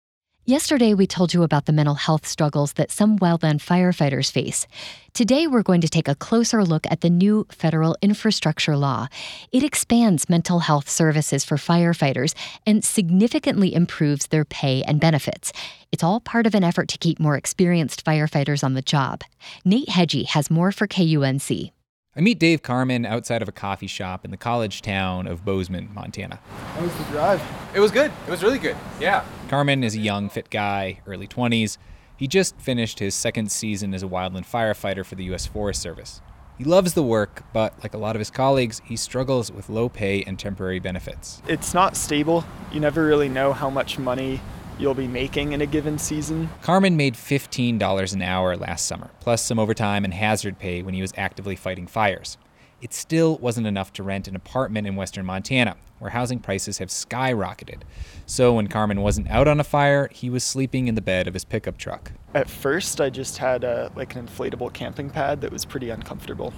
Yesterday, 0.49 0.93
we 0.93 1.07
told 1.07 1.33
you 1.33 1.43
about 1.43 1.65
the 1.65 1.73
mental 1.73 1.95
health 1.95 2.25
struggles 2.25 2.71
that 2.73 2.89
some 2.89 3.19
wildland 3.19 3.59
firefighters 3.59 4.31
face. 4.31 4.65
Today, 5.11 5.45
we're 5.45 5.61
going 5.61 5.81
to 5.81 5.89
take 5.89 6.07
a 6.07 6.15
closer 6.15 6.63
look 6.63 6.87
at 6.89 7.01
the 7.01 7.09
new 7.09 7.45
federal 7.51 7.97
infrastructure 8.01 8.77
law. 8.77 9.09
It 9.51 9.61
expands 9.61 10.29
mental 10.29 10.59
health 10.59 10.87
services 10.89 11.43
for 11.43 11.57
firefighters 11.57 12.33
and 12.65 12.81
significantly 12.81 13.75
improves 13.75 14.27
their 14.27 14.45
pay 14.45 14.83
and 14.83 15.01
benefits. 15.01 15.51
It's 15.91 16.01
all 16.01 16.21
part 16.21 16.47
of 16.47 16.55
an 16.55 16.63
effort 16.63 16.87
to 16.89 16.97
keep 16.97 17.19
more 17.19 17.35
experienced 17.35 18.05
firefighters 18.05 18.63
on 18.63 18.73
the 18.73 18.81
job. 18.81 19.23
Nate 19.65 19.89
Hegyi 19.89 20.27
has 20.27 20.49
more 20.49 20.71
for 20.71 20.87
KUNC. 20.87 21.73
I 22.17 22.21
meet 22.21 22.39
Dave 22.39 22.63
Carmen 22.63 23.05
outside 23.05 23.43
of 23.43 23.47
a 23.47 23.51
coffee 23.51 23.85
shop 23.85 24.25
in 24.25 24.31
the 24.31 24.37
college 24.37 24.81
town 24.81 25.27
of 25.27 25.45
Bozeman, 25.45 25.91
Montana. 25.93 26.39
How 26.73 26.81
was 26.81 26.91
the 26.95 27.03
drive? 27.11 27.43
It 27.75 27.79
was 27.79 27.91
good. 27.91 28.11
It 28.25 28.31
was 28.31 28.41
really 28.41 28.57
good. 28.57 28.75
Yeah. 28.99 29.23
Carmen 29.49 29.83
is 29.83 29.93
a 29.93 29.99
young, 29.99 30.27
fit 30.27 30.49
guy, 30.49 30.99
early 31.05 31.27
20s. 31.27 31.77
He 32.15 32.27
just 32.27 32.59
finished 32.59 32.97
his 32.97 33.13
second 33.13 33.51
season 33.51 33.93
as 33.93 34.01
a 34.01 34.07
wildland 34.07 34.49
firefighter 34.49 35.05
for 35.05 35.13
the 35.13 35.25
U.S. 35.25 35.45
Forest 35.45 35.79
Service. 35.79 36.19
He 36.57 36.63
loves 36.63 36.95
the 36.95 37.03
work, 37.03 37.43
but 37.53 37.75
like 37.83 37.93
a 37.93 37.99
lot 37.99 38.15
of 38.15 38.19
his 38.19 38.31
colleagues, 38.31 38.81
he 38.83 38.95
struggles 38.95 39.51
with 39.51 39.69
low 39.69 39.87
pay 39.87 40.23
and 40.23 40.39
temporary 40.39 40.79
benefits. 40.79 41.43
It's 41.47 41.75
not 41.75 41.95
stable. 41.95 42.43
You 42.71 42.79
never 42.79 43.05
really 43.05 43.29
know 43.29 43.53
how 43.53 43.69
much 43.69 43.99
money 43.99 44.41
you'll 44.79 44.93
be 44.93 45.07
making 45.07 45.53
in 45.53 45.61
a 45.61 45.65
given 45.65 45.97
season. 45.97 46.49
Carmen 46.61 46.97
made 46.97 47.15
$15 47.15 48.13
an 48.13 48.21
hour 48.21 48.55
last 48.55 48.85
summer, 48.85 49.09
plus 49.19 49.43
some 49.43 49.59
overtime 49.59 50.03
and 50.05 50.13
hazard 50.13 50.59
pay 50.59 50.81
when 50.81 50.93
he 50.93 51.01
was 51.01 51.13
actively 51.17 51.55
fighting 51.55 51.87
fires. 51.87 52.37
It 52.79 52.93
still 52.93 53.37
wasn't 53.37 53.65
enough 53.65 53.91
to 53.93 54.03
rent 54.03 54.27
an 54.27 54.35
apartment 54.35 54.85
in 54.85 54.95
western 54.95 55.25
Montana, 55.25 55.77
where 55.97 56.11
housing 56.11 56.39
prices 56.39 56.77
have 56.77 56.89
skyrocketed. 56.89 57.81
So 58.27 58.53
when 58.53 58.67
Carmen 58.67 59.01
wasn't 59.01 59.31
out 59.31 59.47
on 59.47 59.59
a 59.59 59.63
fire, 59.63 60.09
he 60.11 60.29
was 60.29 60.43
sleeping 60.43 60.87
in 60.87 60.93
the 60.93 61.01
bed 61.01 61.27
of 61.27 61.33
his 61.33 61.43
pickup 61.43 61.77
truck. 61.77 62.11
At 62.35 62.47
first, 62.47 63.01
I 63.01 63.09
just 63.09 63.39
had 63.39 63.63
a, 63.63 63.91
like 63.95 64.15
an 64.15 64.27
inflatable 64.27 64.73
camping 64.73 65.09
pad 65.09 65.41
that 65.41 65.51
was 65.51 65.65
pretty 65.65 65.89
uncomfortable. 65.89 66.53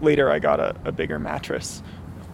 Later, 0.00 0.30
I 0.30 0.38
got 0.38 0.58
a, 0.58 0.74
a 0.84 0.92
bigger 0.92 1.18
mattress 1.18 1.82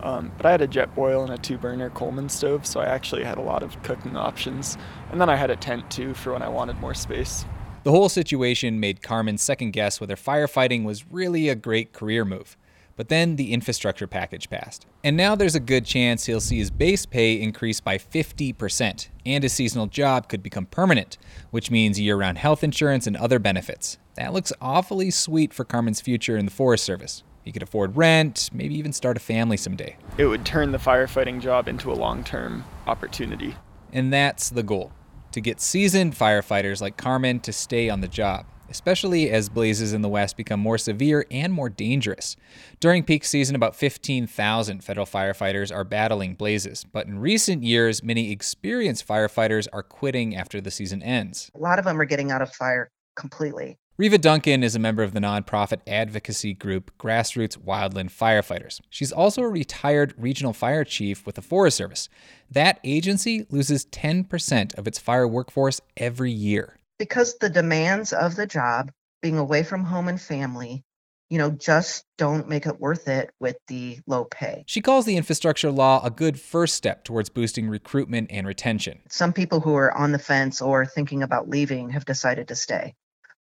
um, 0.02 0.32
but 0.36 0.46
I 0.46 0.50
had 0.50 0.60
a 0.60 0.68
Jetboil 0.68 1.24
and 1.24 1.32
a 1.32 1.38
two 1.38 1.58
burner 1.58 1.90
Coleman 1.90 2.28
stove, 2.28 2.66
so 2.66 2.80
I 2.80 2.86
actually 2.86 3.24
had 3.24 3.38
a 3.38 3.42
lot 3.42 3.62
of 3.62 3.82
cooking 3.82 4.16
options. 4.16 4.76
And 5.10 5.20
then 5.20 5.28
I 5.28 5.36
had 5.36 5.50
a 5.50 5.56
tent 5.56 5.90
too 5.90 6.14
for 6.14 6.32
when 6.32 6.42
I 6.42 6.48
wanted 6.48 6.78
more 6.78 6.94
space. 6.94 7.44
The 7.84 7.92
whole 7.92 8.08
situation 8.08 8.80
made 8.80 9.02
Carmen 9.02 9.38
second 9.38 9.70
guess 9.70 10.00
whether 10.00 10.16
firefighting 10.16 10.84
was 10.84 11.06
really 11.10 11.48
a 11.48 11.54
great 11.54 11.92
career 11.92 12.24
move. 12.24 12.56
But 12.96 13.10
then 13.10 13.36
the 13.36 13.52
infrastructure 13.52 14.06
package 14.06 14.48
passed. 14.48 14.86
And 15.04 15.16
now 15.16 15.36
there's 15.36 15.54
a 15.54 15.60
good 15.60 15.84
chance 15.84 16.24
he'll 16.24 16.40
see 16.40 16.58
his 16.58 16.70
base 16.70 17.04
pay 17.04 17.40
increase 17.40 17.78
by 17.78 17.98
50%, 17.98 19.08
and 19.26 19.42
his 19.42 19.52
seasonal 19.52 19.86
job 19.86 20.28
could 20.28 20.42
become 20.42 20.66
permanent, 20.66 21.18
which 21.50 21.70
means 21.70 22.00
year 22.00 22.16
round 22.16 22.38
health 22.38 22.64
insurance 22.64 23.06
and 23.06 23.16
other 23.16 23.38
benefits. 23.38 23.98
That 24.14 24.32
looks 24.32 24.52
awfully 24.62 25.10
sweet 25.10 25.52
for 25.52 25.64
Carmen's 25.64 26.00
future 26.00 26.38
in 26.38 26.46
the 26.46 26.50
Forest 26.50 26.84
Service. 26.84 27.22
He 27.46 27.52
could 27.52 27.62
afford 27.62 27.96
rent, 27.96 28.50
maybe 28.52 28.74
even 28.74 28.92
start 28.92 29.16
a 29.16 29.20
family 29.20 29.56
someday. 29.56 29.96
It 30.18 30.26
would 30.26 30.44
turn 30.44 30.72
the 30.72 30.78
firefighting 30.78 31.40
job 31.40 31.68
into 31.68 31.92
a 31.92 31.94
long 31.94 32.24
term 32.24 32.64
opportunity. 32.88 33.54
And 33.92 34.12
that's 34.12 34.50
the 34.50 34.64
goal 34.64 34.90
to 35.30 35.40
get 35.40 35.60
seasoned 35.60 36.14
firefighters 36.14 36.80
like 36.80 36.96
Carmen 36.96 37.38
to 37.40 37.52
stay 37.52 37.88
on 37.88 38.00
the 38.00 38.08
job, 38.08 38.46
especially 38.68 39.30
as 39.30 39.48
blazes 39.48 39.92
in 39.92 40.02
the 40.02 40.08
West 40.08 40.36
become 40.36 40.58
more 40.58 40.76
severe 40.76 41.24
and 41.30 41.52
more 41.52 41.68
dangerous. 41.68 42.34
During 42.80 43.04
peak 43.04 43.24
season, 43.24 43.54
about 43.54 43.76
15,000 43.76 44.82
federal 44.82 45.06
firefighters 45.06 45.72
are 45.72 45.84
battling 45.84 46.34
blazes, 46.34 46.84
but 46.90 47.06
in 47.06 47.20
recent 47.20 47.62
years, 47.62 48.02
many 48.02 48.32
experienced 48.32 49.06
firefighters 49.06 49.68
are 49.72 49.84
quitting 49.84 50.34
after 50.34 50.60
the 50.60 50.72
season 50.72 51.00
ends. 51.00 51.48
A 51.54 51.60
lot 51.60 51.78
of 51.78 51.84
them 51.84 52.00
are 52.00 52.06
getting 52.06 52.32
out 52.32 52.42
of 52.42 52.52
fire 52.52 52.90
completely. 53.14 53.78
Riva 53.98 54.18
Duncan 54.18 54.62
is 54.62 54.74
a 54.74 54.78
member 54.78 55.02
of 55.02 55.14
the 55.14 55.20
nonprofit 55.20 55.80
advocacy 55.86 56.52
group 56.52 56.90
Grassroots 56.98 57.56
Wildland 57.56 58.10
Firefighters. 58.12 58.78
She's 58.90 59.10
also 59.10 59.40
a 59.40 59.48
retired 59.48 60.12
regional 60.18 60.52
fire 60.52 60.84
chief 60.84 61.24
with 61.24 61.36
the 61.36 61.40
Forest 61.40 61.78
Service. 61.78 62.10
That 62.50 62.78
agency 62.84 63.46
loses 63.48 63.86
10% 63.86 64.76
of 64.76 64.86
its 64.86 64.98
fire 64.98 65.26
workforce 65.26 65.80
every 65.96 66.30
year. 66.30 66.78
Because 66.98 67.38
the 67.38 67.48
demands 67.48 68.12
of 68.12 68.36
the 68.36 68.46
job 68.46 68.92
being 69.22 69.38
away 69.38 69.62
from 69.62 69.84
home 69.84 70.08
and 70.08 70.20
family, 70.20 70.84
you 71.30 71.38
know, 71.38 71.50
just 71.50 72.04
don't 72.18 72.50
make 72.50 72.66
it 72.66 72.78
worth 72.78 73.08
it 73.08 73.30
with 73.40 73.56
the 73.68 73.98
low 74.06 74.26
pay. 74.26 74.64
She 74.66 74.82
calls 74.82 75.06
the 75.06 75.16
infrastructure 75.16 75.70
law 75.70 76.04
a 76.04 76.10
good 76.10 76.38
first 76.38 76.74
step 76.74 77.04
towards 77.04 77.30
boosting 77.30 77.66
recruitment 77.66 78.30
and 78.30 78.46
retention. 78.46 79.00
Some 79.08 79.32
people 79.32 79.60
who 79.60 79.74
are 79.74 79.96
on 79.96 80.12
the 80.12 80.18
fence 80.18 80.60
or 80.60 80.84
thinking 80.84 81.22
about 81.22 81.48
leaving 81.48 81.88
have 81.90 82.04
decided 82.04 82.48
to 82.48 82.54
stay, 82.54 82.94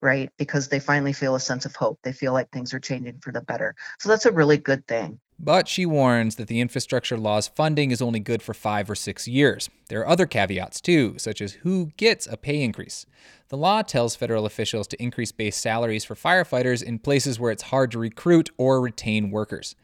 right? 0.04 0.30
Because 0.36 0.68
they 0.68 0.78
finally 0.78 1.14
feel 1.14 1.34
a 1.34 1.40
sense 1.40 1.64
of 1.64 1.74
hope. 1.74 1.98
They 2.02 2.12
feel 2.12 2.32
like 2.32 2.50
things 2.50 2.74
are 2.74 2.78
changing 2.78 3.18
for 3.20 3.32
the 3.32 3.40
better. 3.40 3.74
So 3.98 4.10
that's 4.10 4.26
a 4.26 4.32
really 4.32 4.58
good 4.58 4.86
thing. 4.86 5.18
But 5.38 5.66
she 5.66 5.84
warns 5.84 6.36
that 6.36 6.46
the 6.46 6.60
infrastructure 6.60 7.16
law's 7.16 7.48
funding 7.48 7.90
is 7.90 8.00
only 8.00 8.20
good 8.20 8.40
for 8.40 8.54
five 8.54 8.88
or 8.88 8.94
six 8.94 9.26
years. 9.26 9.68
There 9.88 10.00
are 10.00 10.08
other 10.08 10.26
caveats 10.26 10.80
too, 10.80 11.14
such 11.18 11.40
as 11.40 11.54
who 11.54 11.90
gets 11.96 12.26
a 12.26 12.36
pay 12.36 12.62
increase. 12.62 13.04
The 13.48 13.56
law 13.56 13.82
tells 13.82 14.14
federal 14.14 14.46
officials 14.46 14.86
to 14.88 15.02
increase 15.02 15.32
base 15.32 15.56
salaries 15.56 16.04
for 16.04 16.14
firefighters 16.14 16.82
in 16.82 16.98
places 17.00 17.40
where 17.40 17.50
it's 17.50 17.64
hard 17.64 17.90
to 17.92 17.98
recruit 17.98 18.50
or 18.56 18.80
retain 18.80 19.30
workers. 19.30 19.74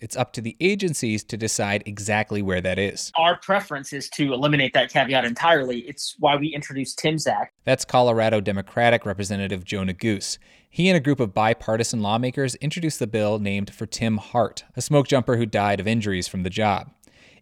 It's 0.00 0.16
up 0.16 0.32
to 0.34 0.40
the 0.40 0.56
agencies 0.60 1.24
to 1.24 1.36
decide 1.36 1.82
exactly 1.86 2.42
where 2.42 2.60
that 2.60 2.78
is. 2.78 3.12
Our 3.16 3.36
preference 3.38 3.92
is 3.92 4.08
to 4.10 4.32
eliminate 4.32 4.74
that 4.74 4.90
caveat 4.90 5.24
entirely. 5.24 5.80
It's 5.80 6.14
why 6.18 6.36
we 6.36 6.48
introduced 6.48 6.98
Tim's 6.98 7.26
Act. 7.26 7.54
That's 7.64 7.84
Colorado 7.84 8.40
Democratic 8.40 9.04
Representative 9.04 9.64
Joe 9.64 9.80
Neguse. 9.80 10.38
He 10.70 10.88
and 10.88 10.96
a 10.96 11.00
group 11.00 11.20
of 11.20 11.34
bipartisan 11.34 12.02
lawmakers 12.02 12.54
introduced 12.56 12.98
the 12.98 13.06
bill 13.06 13.38
named 13.38 13.74
for 13.74 13.86
Tim 13.86 14.18
Hart, 14.18 14.64
a 14.76 14.82
smoke 14.82 15.08
jumper 15.08 15.36
who 15.36 15.46
died 15.46 15.80
of 15.80 15.88
injuries 15.88 16.28
from 16.28 16.42
the 16.42 16.50
job. 16.50 16.90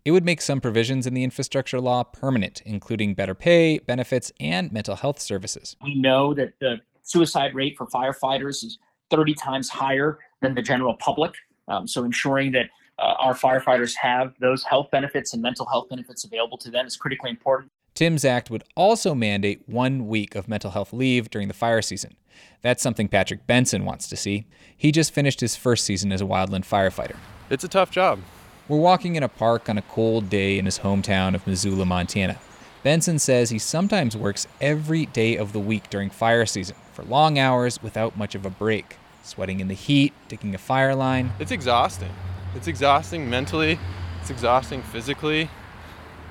It 0.05 0.13
would 0.13 0.25
make 0.25 0.41
some 0.41 0.61
provisions 0.61 1.07
in 1.07 1.15
the 1.15 1.25
infrastructure 1.25 1.81
law 1.81 2.05
permanent, 2.05 2.63
including 2.65 3.15
better 3.15 3.35
pay, 3.35 3.81
benefits, 3.81 4.31
and 4.39 4.71
mental 4.71 4.95
health 4.95 5.21
services. 5.21 5.77
We 5.83 5.97
know 5.97 6.33
that 6.35 6.53
the 6.61 6.77
suicide 7.03 7.55
rate 7.55 7.77
for 7.77 7.87
firefighters 7.87 8.65
is 8.65 8.79
30 9.11 9.35
times 9.35 9.69
higher 9.69 10.19
than 10.43 10.55
the 10.55 10.63
general 10.63 10.95
public. 10.95 11.35
Um, 11.69 11.87
so 11.87 12.05
ensuring 12.05 12.53
that 12.53 12.67
uh, 12.99 13.15
our 13.19 13.35
firefighters 13.35 13.95
have 13.97 14.35
those 14.41 14.63
health 14.65 14.91
benefits 14.91 15.33
and 15.33 15.43
mental 15.43 15.67
health 15.67 15.89
benefits 15.89 16.25
available 16.25 16.59
to 16.59 16.71
them 16.71 16.87
is 16.87 16.97
critically 16.97 17.31
important. 17.31 17.71
Tim's 17.95 18.25
Act 18.25 18.51
would 18.51 18.65
also 18.75 19.15
mandate 19.15 19.63
one 19.67 20.07
week 20.07 20.35
of 20.35 20.49
mental 20.49 20.71
health 20.71 20.93
leave 20.93 21.31
during 21.31 21.49
the 21.49 21.55
fire 21.55 21.81
season. 21.81 22.15
That's 22.61 22.83
something 22.83 23.09
Patrick 23.09 23.47
Benson 23.47 23.87
wants 23.87 24.09
to 24.09 24.17
see. 24.17 24.47
He 24.77 24.93
just 24.93 25.13
finished 25.13 25.41
his 25.41 25.57
first 25.57 25.85
season 25.85 26.13
as 26.13 26.21
a 26.21 26.27
wildland 26.27 26.69
firefighter. 26.69 27.17
It's 27.49 27.65
a 27.65 27.69
tough 27.69 27.91
job. 27.91 28.21
We're 28.69 28.79
walking 28.79 29.17
in 29.17 29.23
a 29.23 29.29
park 29.29 29.71
on 29.71 29.79
a 29.79 29.83
cold 29.83 30.29
day 30.29 30.59
in 30.59 30.67
his 30.67 30.81
hometown 30.81 31.35
of 31.35 31.47
Missoula, 31.47 31.87
Montana. 31.87 32.39
Benson 32.83 33.19
says 33.19 33.49
he 33.49 33.59
sometimes 33.59 34.17
works 34.17 34.47
every 34.61 35.07
day 35.07 35.37
of 35.37 35.53
the 35.53 35.61
week 35.61 35.89
during 35.89 36.11
fire 36.11 36.47
season 36.47 36.77
for 36.93 37.03
long 37.05 37.39
hours 37.39 37.83
without 37.83 38.17
much 38.17 38.35
of 38.35 38.45
a 38.45 38.51
break 38.51 38.97
sweating 39.27 39.61
in 39.61 39.69
the 39.69 39.75
heat, 39.75 40.13
digging 40.29 40.55
a 40.55 40.59
fire 40.59 40.95
line. 40.95 41.33
It's 41.39 41.51
exhausting. 41.51 42.13
It's 42.55 42.67
exhausting 42.67 43.29
mentally, 43.29 43.79
it's 44.21 44.31
exhausting 44.31 44.83
physically. 44.83 45.51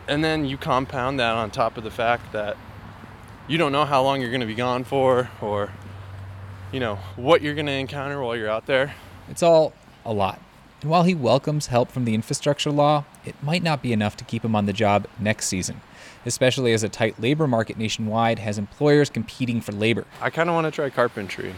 And 0.08 0.24
then 0.24 0.46
you 0.46 0.58
compound 0.58 1.20
that 1.20 1.34
on 1.34 1.52
top 1.52 1.78
of 1.78 1.84
the 1.84 1.92
fact 1.92 2.32
that 2.34 2.58
you 3.48 3.58
don't 3.58 3.72
know 3.72 3.86
how 3.86 4.04
long 4.04 4.22
you're 4.22 4.30
going 4.30 4.42
to 4.42 4.48
be 4.48 4.56
gone 4.56 4.84
for 4.84 5.30
or 5.42 5.72
you 6.72 6.80
know 6.80 6.96
what 7.16 7.42
you're 7.42 7.54
going 7.54 7.68
to 7.68 7.72
encounter 7.72 8.22
while 8.22 8.36
you're 8.36 8.50
out 8.50 8.66
there. 8.66 8.94
It's 9.30 9.44
all 9.44 9.74
a 10.06 10.14
lot. 10.14 10.42
And 10.82 10.92
while 10.92 11.04
he 11.04 11.16
welcomes 11.16 11.68
help 11.68 11.90
from 11.90 12.06
the 12.06 12.14
infrastructure 12.14 12.72
law, 12.72 13.06
it 13.24 13.36
might 13.42 13.64
not 13.64 13.82
be 13.82 13.94
enough 13.94 14.18
to 14.18 14.24
keep 14.24 14.44
him 14.44 14.56
on 14.56 14.66
the 14.66 14.74
job 14.74 15.08
next 15.20 15.48
season, 15.48 15.82
especially 16.25 16.74
as 16.74 16.84
a 16.84 16.90
tight 16.90 17.20
labor 17.20 17.48
market 17.48 17.78
nationwide 17.78 18.40
has 18.40 18.58
employers 18.58 19.10
competing 19.10 19.62
for 19.62 19.72
labor. 19.72 20.06
I 20.22 20.30
kind 20.30 20.50
of 20.50 20.54
want 20.54 20.66
to 20.66 20.72
try 20.72 20.90
carpentry. 20.90 21.56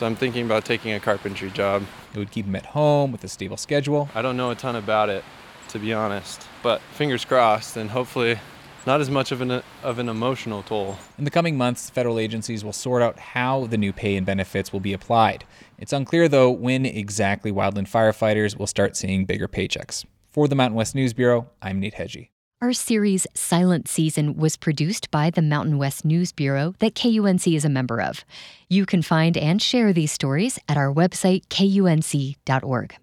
So 0.00 0.06
I'm 0.06 0.16
thinking 0.16 0.46
about 0.46 0.64
taking 0.64 0.92
a 0.92 0.98
carpentry 0.98 1.50
job. 1.50 1.84
It 2.14 2.18
would 2.18 2.30
keep 2.30 2.46
him 2.46 2.56
at 2.56 2.64
home 2.64 3.12
with 3.12 3.22
a 3.22 3.28
stable 3.28 3.58
schedule. 3.58 4.08
I 4.14 4.22
don't 4.22 4.34
know 4.34 4.50
a 4.50 4.54
ton 4.54 4.74
about 4.74 5.10
it, 5.10 5.22
to 5.68 5.78
be 5.78 5.92
honest, 5.92 6.42
but 6.62 6.80
fingers 6.80 7.26
crossed, 7.26 7.76
and 7.76 7.90
hopefully 7.90 8.38
not 8.86 9.02
as 9.02 9.10
much 9.10 9.30
of 9.30 9.42
an 9.42 9.62
of 9.82 9.98
an 9.98 10.08
emotional 10.08 10.62
toll. 10.62 10.96
In 11.18 11.24
the 11.24 11.30
coming 11.30 11.58
months, 11.58 11.90
federal 11.90 12.18
agencies 12.18 12.64
will 12.64 12.72
sort 12.72 13.02
out 13.02 13.18
how 13.18 13.66
the 13.66 13.76
new 13.76 13.92
pay 13.92 14.16
and 14.16 14.24
benefits 14.24 14.72
will 14.72 14.80
be 14.80 14.94
applied. 14.94 15.44
It's 15.76 15.92
unclear 15.92 16.28
though 16.28 16.50
when 16.50 16.86
exactly 16.86 17.52
wildland 17.52 17.90
firefighters 17.90 18.56
will 18.56 18.66
start 18.66 18.96
seeing 18.96 19.26
bigger 19.26 19.48
paychecks. 19.48 20.06
For 20.30 20.48
the 20.48 20.54
Mountain 20.54 20.76
West 20.76 20.94
News 20.94 21.12
Bureau, 21.12 21.50
I'm 21.60 21.78
Nate 21.78 21.96
Hegyi. 21.96 22.30
Our 22.62 22.74
series 22.74 23.26
Silent 23.32 23.88
Season 23.88 24.36
was 24.36 24.58
produced 24.58 25.10
by 25.10 25.30
the 25.30 25.40
Mountain 25.40 25.78
West 25.78 26.04
News 26.04 26.30
Bureau 26.30 26.74
that 26.80 26.94
KUNC 26.94 27.56
is 27.56 27.64
a 27.64 27.70
member 27.70 28.02
of. 28.02 28.22
You 28.68 28.84
can 28.84 29.00
find 29.00 29.34
and 29.38 29.62
share 29.62 29.94
these 29.94 30.12
stories 30.12 30.58
at 30.68 30.76
our 30.76 30.92
website, 30.92 31.46
kunc.org. 31.46 32.96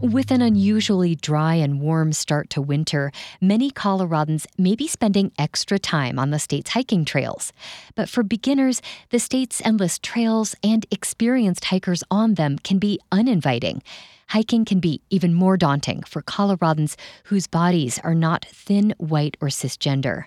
With 0.00 0.32
an 0.32 0.42
unusually 0.42 1.14
dry 1.14 1.54
and 1.54 1.80
warm 1.80 2.12
start 2.12 2.50
to 2.50 2.60
winter, 2.60 3.12
many 3.40 3.70
Coloradans 3.70 4.46
may 4.58 4.74
be 4.74 4.88
spending 4.88 5.30
extra 5.38 5.78
time 5.78 6.18
on 6.18 6.30
the 6.30 6.40
state's 6.40 6.70
hiking 6.70 7.04
trails. 7.04 7.52
But 7.94 8.08
for 8.08 8.24
beginners, 8.24 8.82
the 9.10 9.20
state's 9.20 9.62
endless 9.64 10.00
trails 10.00 10.56
and 10.64 10.84
experienced 10.90 11.66
hikers 11.66 12.02
on 12.10 12.34
them 12.34 12.58
can 12.58 12.80
be 12.80 12.98
uninviting 13.12 13.82
hiking 14.28 14.64
can 14.64 14.80
be 14.80 15.02
even 15.10 15.34
more 15.34 15.56
daunting 15.56 16.02
for 16.04 16.22
Coloradans 16.22 16.96
whose 17.24 17.46
bodies 17.46 17.98
are 18.04 18.14
not 18.14 18.44
thin, 18.46 18.94
white, 18.98 19.36
or 19.40 19.48
cisgender. 19.48 20.26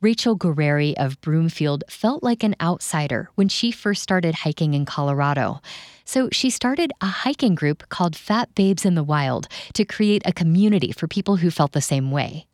Rachel 0.00 0.36
Guerrieri 0.36 0.94
of 0.96 1.20
Broomfield 1.20 1.84
felt 1.88 2.24
like 2.24 2.42
an 2.42 2.56
outsider 2.60 3.30
when 3.36 3.48
she 3.48 3.70
first 3.70 4.02
started 4.02 4.34
hiking 4.34 4.74
in 4.74 4.84
Colorado. 4.84 5.60
So 6.04 6.28
she 6.32 6.50
started 6.50 6.92
a 7.00 7.06
hiking 7.06 7.54
group 7.54 7.88
called 7.88 8.16
Fat 8.16 8.52
Babes 8.56 8.84
in 8.84 8.96
the 8.96 9.04
Wild 9.04 9.46
to 9.74 9.84
create 9.84 10.22
a 10.24 10.32
community 10.32 10.90
for 10.90 11.06
people 11.06 11.36
who 11.36 11.52
felt 11.52 11.70
the 11.70 11.80
same 11.80 12.10
way. 12.10 12.46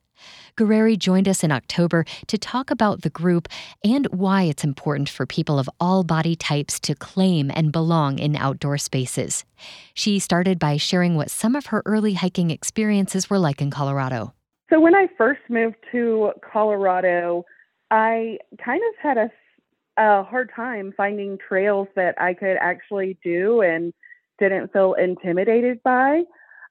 Guerrieri 0.58 0.98
joined 0.98 1.28
us 1.28 1.44
in 1.44 1.52
October 1.52 2.04
to 2.26 2.36
talk 2.36 2.72
about 2.72 3.02
the 3.02 3.10
group 3.10 3.46
and 3.84 4.06
why 4.06 4.42
it's 4.42 4.64
important 4.64 5.08
for 5.08 5.24
people 5.24 5.56
of 5.56 5.70
all 5.78 6.02
body 6.02 6.34
types 6.34 6.80
to 6.80 6.96
claim 6.96 7.48
and 7.54 7.70
belong 7.70 8.18
in 8.18 8.34
outdoor 8.34 8.76
spaces. 8.76 9.44
She 9.94 10.18
started 10.18 10.58
by 10.58 10.76
sharing 10.76 11.14
what 11.14 11.30
some 11.30 11.54
of 11.54 11.66
her 11.66 11.82
early 11.86 12.14
hiking 12.14 12.50
experiences 12.50 13.30
were 13.30 13.38
like 13.38 13.62
in 13.62 13.70
Colorado. 13.70 14.34
So, 14.68 14.80
when 14.80 14.96
I 14.96 15.06
first 15.16 15.40
moved 15.48 15.76
to 15.92 16.32
Colorado, 16.52 17.44
I 17.92 18.38
kind 18.62 18.82
of 18.88 18.94
had 19.00 19.16
a, 19.16 19.30
a 19.96 20.24
hard 20.24 20.50
time 20.54 20.92
finding 20.96 21.38
trails 21.38 21.86
that 21.94 22.20
I 22.20 22.34
could 22.34 22.56
actually 22.60 23.16
do 23.22 23.62
and 23.62 23.94
didn't 24.40 24.72
feel 24.72 24.94
intimidated 24.94 25.80
by. 25.84 26.24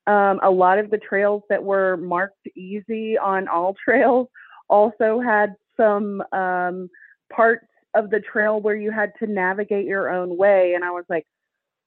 Um, 0.07 0.39
a 0.41 0.49
lot 0.49 0.79
of 0.79 0.89
the 0.89 0.97
trails 0.97 1.43
that 1.49 1.63
were 1.63 1.97
marked 1.97 2.47
easy 2.55 3.17
on 3.17 3.47
all 3.47 3.75
trails 3.85 4.27
also 4.69 5.19
had 5.19 5.55
some 5.75 6.23
um, 6.31 6.89
parts 7.31 7.67
of 7.95 8.09
the 8.09 8.19
trail 8.19 8.61
where 8.61 8.75
you 8.75 8.91
had 8.91 9.11
to 9.19 9.27
navigate 9.27 9.85
your 9.85 10.09
own 10.09 10.37
way. 10.37 10.73
And 10.75 10.83
I 10.83 10.91
was 10.91 11.05
like, 11.09 11.25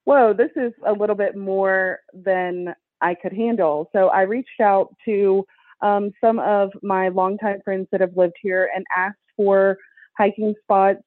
whoa, 0.05 0.33
this 0.33 0.51
is 0.55 0.73
a 0.85 0.91
little 0.93 1.15
bit 1.15 1.35
more 1.35 1.99
than 2.13 2.73
I 3.01 3.15
could 3.15 3.33
handle. 3.33 3.89
So 3.93 4.07
I 4.09 4.21
reached 4.21 4.59
out 4.61 4.93
to 5.05 5.45
um, 5.81 6.11
some 6.21 6.39
of 6.39 6.71
my 6.83 7.09
longtime 7.09 7.61
friends 7.63 7.87
that 7.91 8.01
have 8.01 8.15
lived 8.15 8.35
here 8.41 8.69
and 8.75 8.85
asked 8.95 9.17
for 9.35 9.77
hiking 10.17 10.53
spots 10.63 11.01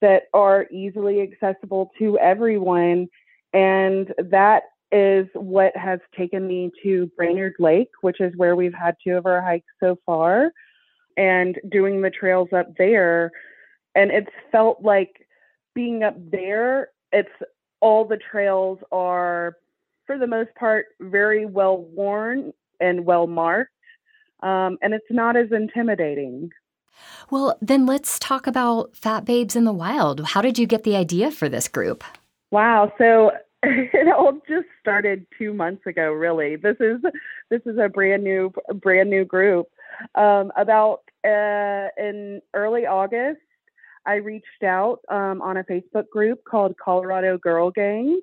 that 0.00 0.24
are 0.32 0.66
easily 0.70 1.22
accessible 1.22 1.90
to 1.98 2.18
everyone. 2.18 3.08
And 3.52 4.12
that 4.30 4.64
is 4.92 5.26
what 5.34 5.76
has 5.76 5.98
taken 6.16 6.46
me 6.46 6.70
to 6.82 7.10
Brainard 7.16 7.54
Lake, 7.58 7.90
which 8.02 8.20
is 8.20 8.32
where 8.36 8.54
we've 8.54 8.74
had 8.74 8.94
two 9.04 9.16
of 9.16 9.26
our 9.26 9.42
hikes 9.42 9.66
so 9.80 9.96
far, 10.06 10.52
and 11.16 11.58
doing 11.70 12.02
the 12.02 12.10
trails 12.10 12.48
up 12.54 12.68
there. 12.78 13.30
And 13.94 14.10
it's 14.10 14.30
felt 14.52 14.82
like 14.82 15.26
being 15.74 16.02
up 16.02 16.14
there, 16.30 16.90
it's 17.12 17.28
all 17.80 18.04
the 18.04 18.18
trails 18.30 18.78
are, 18.92 19.56
for 20.06 20.18
the 20.18 20.26
most 20.26 20.50
part, 20.58 20.86
very 21.00 21.46
well 21.46 21.78
worn 21.78 22.52
and 22.80 23.04
well 23.04 23.26
marked. 23.26 23.72
Um, 24.42 24.78
and 24.82 24.92
it's 24.92 25.06
not 25.10 25.36
as 25.36 25.50
intimidating. 25.50 26.50
Well, 27.30 27.58
then 27.60 27.86
let's 27.86 28.18
talk 28.18 28.46
about 28.46 28.94
Fat 28.94 29.24
Babes 29.24 29.56
in 29.56 29.64
the 29.64 29.72
Wild. 29.72 30.24
How 30.26 30.42
did 30.42 30.58
you 30.58 30.66
get 30.66 30.84
the 30.84 30.96
idea 30.96 31.30
for 31.30 31.48
this 31.48 31.68
group? 31.68 32.04
Wow. 32.50 32.92
So 32.98 33.32
it 33.62 34.14
all 34.14 34.34
just 34.48 34.66
started 34.80 35.26
two 35.38 35.52
months 35.52 35.86
ago 35.86 36.12
really. 36.12 36.56
This 36.56 36.76
is 36.80 37.00
this 37.50 37.60
is 37.66 37.78
a 37.78 37.88
brand 37.88 38.22
new 38.22 38.52
brand 38.74 39.10
new 39.10 39.24
group. 39.24 39.66
Um, 40.14 40.52
about 40.56 41.00
uh, 41.24 41.88
in 41.96 42.40
early 42.54 42.84
august 42.86 43.40
i 44.06 44.16
reached 44.16 44.62
out 44.62 44.98
um, 45.10 45.40
on 45.40 45.56
a 45.56 45.64
facebook 45.64 46.08
group 46.10 46.40
called 46.48 46.74
colorado 46.82 47.38
girl 47.38 47.70
gang. 47.70 48.20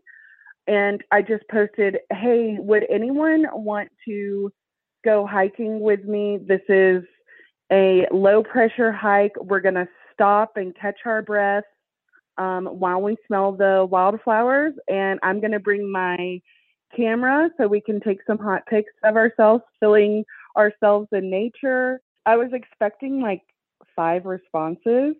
And 0.67 1.04
i 1.12 1.22
just 1.22 1.43
posted 1.50 1.98
hey 2.12 2.58
would 2.60 2.86
anyone 2.89 3.48
want 3.54 3.89
to 4.06 4.52
go 5.04 5.28
hiking 5.28 5.80
with 5.80 6.06
me? 6.06 6.39
This 6.41 6.62
is 6.69 7.04
a 7.72 8.08
low 8.12 8.43
pressure 8.43 8.91
hike. 8.91 9.34
We're 9.39 9.60
going 9.60 9.76
to 9.76 9.88
stop 10.13 10.54
and 10.56 10.76
catch 10.76 11.00
our 11.06 11.22
breath 11.22 11.63
um, 12.38 12.65
while 12.65 13.02
we 13.02 13.17
smell 13.28 13.52
the 13.52 13.88
wildflowers. 13.89 14.74
And 14.88 15.19
I'm 15.24 15.39
going 15.39 15.52
to 15.52 15.60
bring 15.60 15.91
my 15.91 16.41
camera 16.96 17.50
so 17.58 17.67
we 17.67 17.82
can 17.82 18.00
take 18.00 18.19
some 18.26 18.38
hot 18.38 18.65
pics 18.67 18.93
of 19.04 19.15
ourselves, 19.15 19.63
filling 19.80 20.24
ourselves 20.58 21.08
in 21.12 21.30
nature. 21.30 22.02
I 22.26 22.38
was 22.38 22.50
expecting 22.54 23.22
like 23.22 23.41
five 23.96 24.26
responses, 24.26 25.15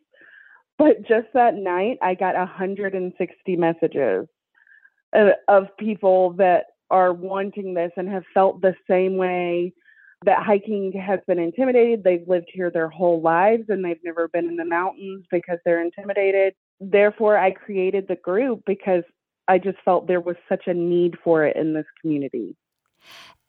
but 0.78 1.02
just 1.08 1.28
that 1.34 1.56
night 1.56 1.97
I 2.02 2.15
got 2.15 2.36
160 2.36 3.56
messages 3.56 4.28
of, 5.13 5.28
of 5.47 5.78
people 5.78 6.34
that 6.34 6.65
are 6.89 7.13
wanting 7.13 7.73
this 7.73 7.91
and 7.97 8.08
have 8.10 8.23
felt 8.34 8.62
the 8.62 8.76
same 8.89 9.17
way 9.17 9.73
that 10.26 10.43
hiking 10.43 10.91
has 10.93 11.19
been 11.28 11.39
intimidated. 11.39 12.04
They've 12.04 12.28
lived 12.28 12.49
here 12.54 12.71
their 12.71 12.89
whole 12.89 13.21
lives 13.21 13.63
and 13.69 13.84
they've 13.84 13.99
never 14.04 14.28
been 14.28 14.47
in 14.47 14.56
the 14.56 14.65
mountains 14.65 15.26
because 15.32 15.58
they're 15.65 15.84
intimidated. 15.84 16.54
Therefore, 16.79 17.38
I 17.38 17.51
created 17.51 18.07
the 18.07 18.15
group 18.15 18.63
because 18.65 19.03
I 19.47 19.57
just 19.57 19.77
felt 19.83 20.07
there 20.07 20.21
was 20.21 20.36
such 20.47 20.67
a 20.67 20.73
need 20.73 21.15
for 21.23 21.45
it 21.45 21.55
in 21.55 21.73
this 21.73 21.86
community. 22.01 22.55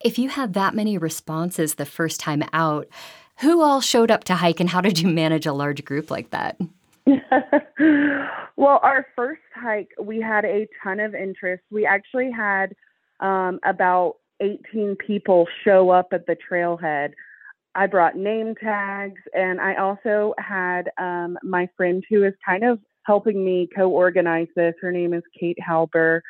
If 0.01 0.19
you 0.19 0.29
had 0.29 0.55
that 0.55 0.75
many 0.75 0.99
responses 0.99 1.75
the 1.75 1.87
first 1.87 2.21
time 2.21 2.43
out, 2.53 2.89
who 3.41 3.63
all 3.63 3.81
showed 3.81 4.11
up 4.11 4.25
to 4.25 4.35
hike 4.35 4.61
and 4.61 4.71
how 4.71 4.81
did 4.81 4.99
you 4.99 5.09
manage 5.09 5.47
a 5.47 5.53
large 5.53 5.85
group 5.85 6.11
like 6.11 6.31
that? 6.31 6.59
well, 8.57 8.81
our 8.83 9.07
first 9.15 9.43
hike, 9.55 9.91
we 10.01 10.21
had 10.21 10.45
a 10.45 10.67
ton 10.83 11.01
of 11.01 11.15
interest. 11.15 11.63
We 11.71 11.87
actually 11.87 12.31
had 12.31 12.75
um, 13.21 13.61
about 13.65 14.17
18 14.41 14.97
people 14.97 15.47
show 15.65 15.91
up 15.91 16.09
at 16.13 16.27
the 16.27 16.37
trailhead. 16.51 17.13
I 17.75 17.87
brought 17.87 18.17
name 18.17 18.55
tags, 18.55 19.21
and 19.33 19.61
I 19.61 19.75
also 19.77 20.35
had 20.39 20.91
um, 20.99 21.39
my 21.43 21.69
friend 21.77 22.05
who 22.09 22.25
is 22.25 22.35
kind 22.45 22.65
of 22.65 22.79
helping 23.05 23.45
me 23.45 23.69
co 23.75 23.89
organize 23.89 24.49
this. 24.57 24.75
Her 24.81 24.93
name 24.93 25.15
is 25.15 25.23
Kate 25.39 25.59
Halber 25.67 26.21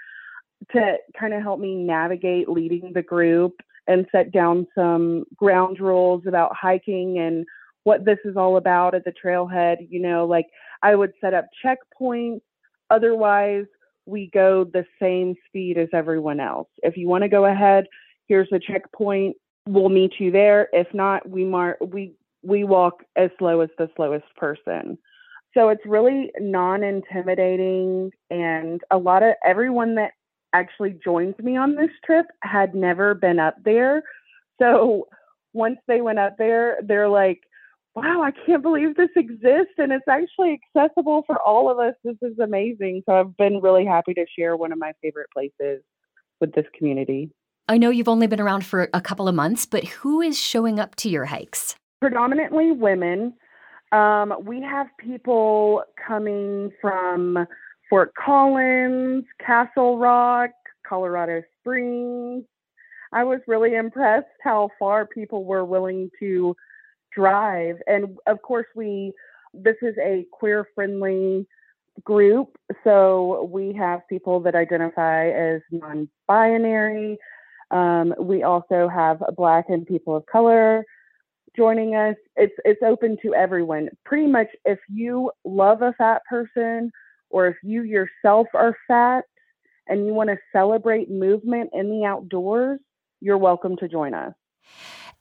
to 0.73 0.97
kind 1.19 1.35
of 1.35 1.43
help 1.43 1.61
me 1.61 1.75
navigate 1.75 2.49
leading 2.49 2.93
the 2.93 3.03
group 3.03 3.61
and 3.87 4.07
set 4.11 4.33
down 4.33 4.67
some 4.75 5.25
ground 5.37 5.79
rules 5.81 6.23
about 6.27 6.57
hiking 6.57 7.19
and 7.19 7.45
what 7.83 8.05
this 8.05 8.19
is 8.25 8.37
all 8.37 8.57
about 8.57 8.95
at 8.95 9.05
the 9.05 9.13
trailhead. 9.13 9.87
You 9.91 10.01
know, 10.01 10.27
like 10.27 10.47
I 10.83 10.95
would 10.95 11.13
set 11.21 11.35
up 11.35 11.47
checkpoints. 11.65 12.41
Otherwise, 12.91 13.67
we 14.07 14.31
go 14.33 14.65
the 14.65 14.85
same 15.01 15.35
speed 15.47 15.79
as 15.79 15.89
everyone 15.93 16.41
else. 16.41 16.69
If 16.83 16.97
you 16.97 17.09
want 17.09 17.23
to 17.23 17.29
go 17.29 17.47
ahead, 17.47 17.87
here's 18.27 18.49
a 18.53 18.59
checkpoint. 18.59 19.37
We'll 19.67 19.89
meet 19.89 20.15
you 20.19 20.31
there. 20.31 20.69
If 20.73 20.93
not, 20.93 21.29
we 21.29 21.45
mark 21.45 21.79
we 21.81 22.13
we 22.43 22.65
walk 22.65 23.03
as 23.17 23.31
slow 23.39 23.61
as 23.61 23.71
the 23.79 23.89
slowest 23.97 24.27
person. 24.37 24.99
So 25.55 25.69
it's 25.69 25.87
really 25.87 26.33
non-intimidating 26.41 28.11
and 28.29 28.81
a 28.91 28.99
lot 28.99 29.23
of 29.23 29.35
everyone 29.45 29.95
that 29.95 30.13
actually 30.53 30.99
joins 31.05 31.35
me 31.39 31.57
on 31.57 31.77
this 31.77 31.91
trip 32.05 32.27
had 32.43 32.75
never 32.75 33.15
been 33.15 33.39
up 33.39 33.57
there. 33.65 34.03
So 34.61 35.09
once 35.53 35.79
they 35.87 36.01
went 36.01 36.19
up 36.19 36.37
there, 36.39 36.79
they're 36.85 37.09
like, 37.09 37.41
wow, 37.95 38.23
I 38.23 38.33
can't 38.45 38.63
believe 38.63 38.97
this 38.97 39.11
exists 39.15 39.75
and 39.79 39.93
it's 39.93 40.09
actually 40.09 40.61
accessible 40.77 41.23
for 41.27 41.41
all 41.41 41.71
of 41.71 41.79
us. 41.79 41.95
This 42.03 42.17
is 42.23 42.39
amazing. 42.41 43.03
So 43.07 43.15
I've 43.15 43.37
been 43.37 43.61
really 43.61 43.85
happy 43.85 44.15
to 44.15 44.27
share 44.37 44.57
one 44.57 44.73
of 44.73 44.79
my 44.79 44.93
favorite 45.01 45.29
places 45.33 45.83
with 46.41 46.53
this 46.55 46.67
community. 46.77 47.31
I 47.69 47.79
know 47.79 47.91
you've 47.91 48.09
only 48.09 48.27
been 48.27 48.41
around 48.41 48.67
for 48.67 48.91
a 48.93 49.01
couple 49.01 49.29
of 49.29 49.35
months, 49.35 49.65
but 49.67 49.85
who 49.85 50.21
is 50.21 50.39
showing 50.39 50.81
up 50.81 50.97
to 50.97 51.09
your 51.09 51.27
hikes? 51.27 51.77
Predominantly 52.01 52.73
women. 52.73 53.35
Um, 53.95 54.35
we 54.45 54.61
have 54.61 54.89
people 54.99 55.85
coming 56.05 56.73
from 56.81 57.47
Fort 57.89 58.13
Collins, 58.17 59.25
Castle 59.39 59.99
Rock, 59.99 60.51
Colorado 60.85 61.43
Springs. 61.61 62.43
I 63.13 63.23
was 63.23 63.39
really 63.47 63.77
impressed 63.77 64.27
how 64.43 64.71
far 64.81 65.07
people 65.07 65.45
were 65.45 65.65
willing 65.65 66.11
to 66.19 66.57
drive. 67.15 67.77
And 67.87 68.19
of 68.27 68.43
course, 68.43 68.67
we 68.75 69.13
this 69.53 69.77
is 69.81 69.95
a 69.99 70.27
queer 70.33 70.67
friendly 70.75 71.47
group, 72.03 72.59
so 72.83 73.49
we 73.53 73.73
have 73.75 74.01
people 74.09 74.41
that 74.41 74.57
identify 74.57 75.29
as 75.29 75.61
non 75.71 76.09
binary. 76.27 77.17
Um, 77.71 78.13
we 78.19 78.43
also 78.43 78.89
have 78.89 79.23
Black 79.37 79.67
and 79.69 79.87
people 79.87 80.17
of 80.17 80.27
color 80.27 80.85
joining 81.57 81.95
us. 81.95 82.17
It's 82.37 82.55
it's 82.65 82.83
open 82.83 83.17
to 83.23 83.35
everyone. 83.35 83.89
Pretty 84.05 84.27
much, 84.27 84.49
if 84.65 84.79
you 84.89 85.31
love 85.45 85.83
a 85.83 85.93
fat 85.95 86.23
person 86.29 86.91
or 87.31 87.47
if 87.49 87.57
you 87.63 87.83
yourself 87.83 88.47
are 88.55 88.77
fat 88.87 89.25
and 89.87 90.07
you 90.07 90.15
want 90.15 90.31
to 90.31 90.37
celebrate 90.53 91.11
movement 91.11 91.71
in 91.73 91.91
the 91.91 92.07
outdoors, 92.07 92.81
you're 93.21 93.39
welcome 93.39 93.77
to 93.79 93.89
join 93.89 94.15
us. 94.15 94.33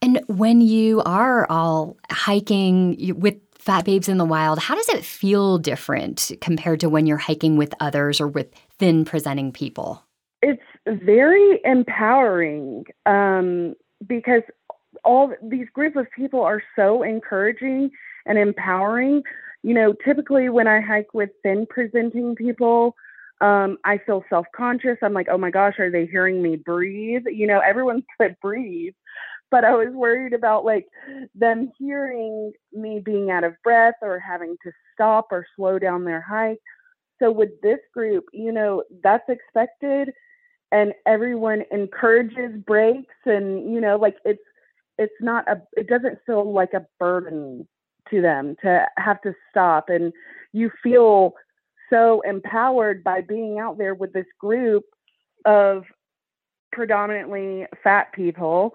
And 0.02 0.20
when 0.26 0.60
you 0.60 1.02
are 1.06 1.46
all 1.50 1.96
hiking 2.10 3.18
with 3.18 3.36
Fat 3.58 3.84
Babes 3.84 4.08
in 4.08 4.18
the 4.18 4.24
Wild, 4.24 4.58
how 4.58 4.74
does 4.74 4.88
it 4.90 5.04
feel 5.04 5.58
different 5.58 6.30
compared 6.40 6.80
to 6.80 6.88
when 6.88 7.06
you're 7.06 7.16
hiking 7.16 7.56
with 7.56 7.72
others 7.80 8.20
or 8.20 8.28
with 8.28 8.52
thin 8.78 9.04
presenting 9.04 9.52
people? 9.52 10.02
It's 10.42 10.62
very 10.86 11.60
empowering 11.64 12.84
um, 13.06 13.74
because 14.06 14.42
all 15.04 15.32
these 15.42 15.68
group 15.72 15.96
of 15.96 16.06
people 16.16 16.42
are 16.42 16.62
so 16.76 17.02
encouraging 17.02 17.90
and 18.26 18.38
empowering. 18.38 19.22
You 19.62 19.74
know, 19.74 19.94
typically 20.04 20.48
when 20.48 20.66
I 20.66 20.80
hike 20.80 21.14
with 21.14 21.30
thin 21.42 21.66
presenting 21.68 22.34
people, 22.34 22.94
um, 23.40 23.78
I 23.84 23.98
feel 23.98 24.24
self 24.28 24.46
conscious. 24.54 24.98
I'm 25.02 25.14
like, 25.14 25.28
oh 25.30 25.38
my 25.38 25.50
gosh, 25.50 25.78
are 25.78 25.90
they 25.90 26.06
hearing 26.06 26.42
me 26.42 26.56
breathe? 26.56 27.24
You 27.26 27.46
know, 27.46 27.60
everyone 27.60 28.04
said 28.20 28.36
breathe 28.40 28.94
but 29.50 29.62
I 29.64 29.74
was 29.74 29.94
worried 29.94 30.32
about 30.32 30.64
like 30.64 30.88
them 31.32 31.70
hearing 31.78 32.52
me 32.72 32.98
being 32.98 33.30
out 33.30 33.44
of 33.44 33.54
breath 33.62 33.94
or 34.02 34.18
having 34.18 34.56
to 34.64 34.72
stop 34.92 35.28
or 35.30 35.46
slow 35.54 35.78
down 35.78 36.04
their 36.04 36.20
hike. 36.20 36.58
So 37.22 37.30
with 37.30 37.50
this 37.62 37.78
group, 37.92 38.24
you 38.32 38.50
know, 38.50 38.82
that's 39.04 39.28
expected 39.28 40.10
and 40.72 40.92
everyone 41.06 41.62
encourages 41.70 42.60
breaks 42.66 43.14
and 43.26 43.72
you 43.72 43.80
know 43.80 43.96
like 43.96 44.16
it's 44.24 44.42
it's 44.98 45.14
not 45.20 45.48
a 45.48 45.60
it 45.72 45.88
doesn't 45.88 46.18
feel 46.26 46.52
like 46.52 46.72
a 46.74 46.86
burden 46.98 47.66
to 48.10 48.20
them 48.20 48.56
to 48.62 48.86
have 48.96 49.20
to 49.22 49.34
stop 49.50 49.88
and 49.88 50.12
you 50.52 50.70
feel 50.82 51.34
so 51.90 52.20
empowered 52.22 53.02
by 53.02 53.20
being 53.20 53.58
out 53.58 53.78
there 53.78 53.94
with 53.94 54.12
this 54.12 54.26
group 54.38 54.84
of 55.44 55.84
predominantly 56.72 57.66
fat 57.82 58.12
people 58.12 58.74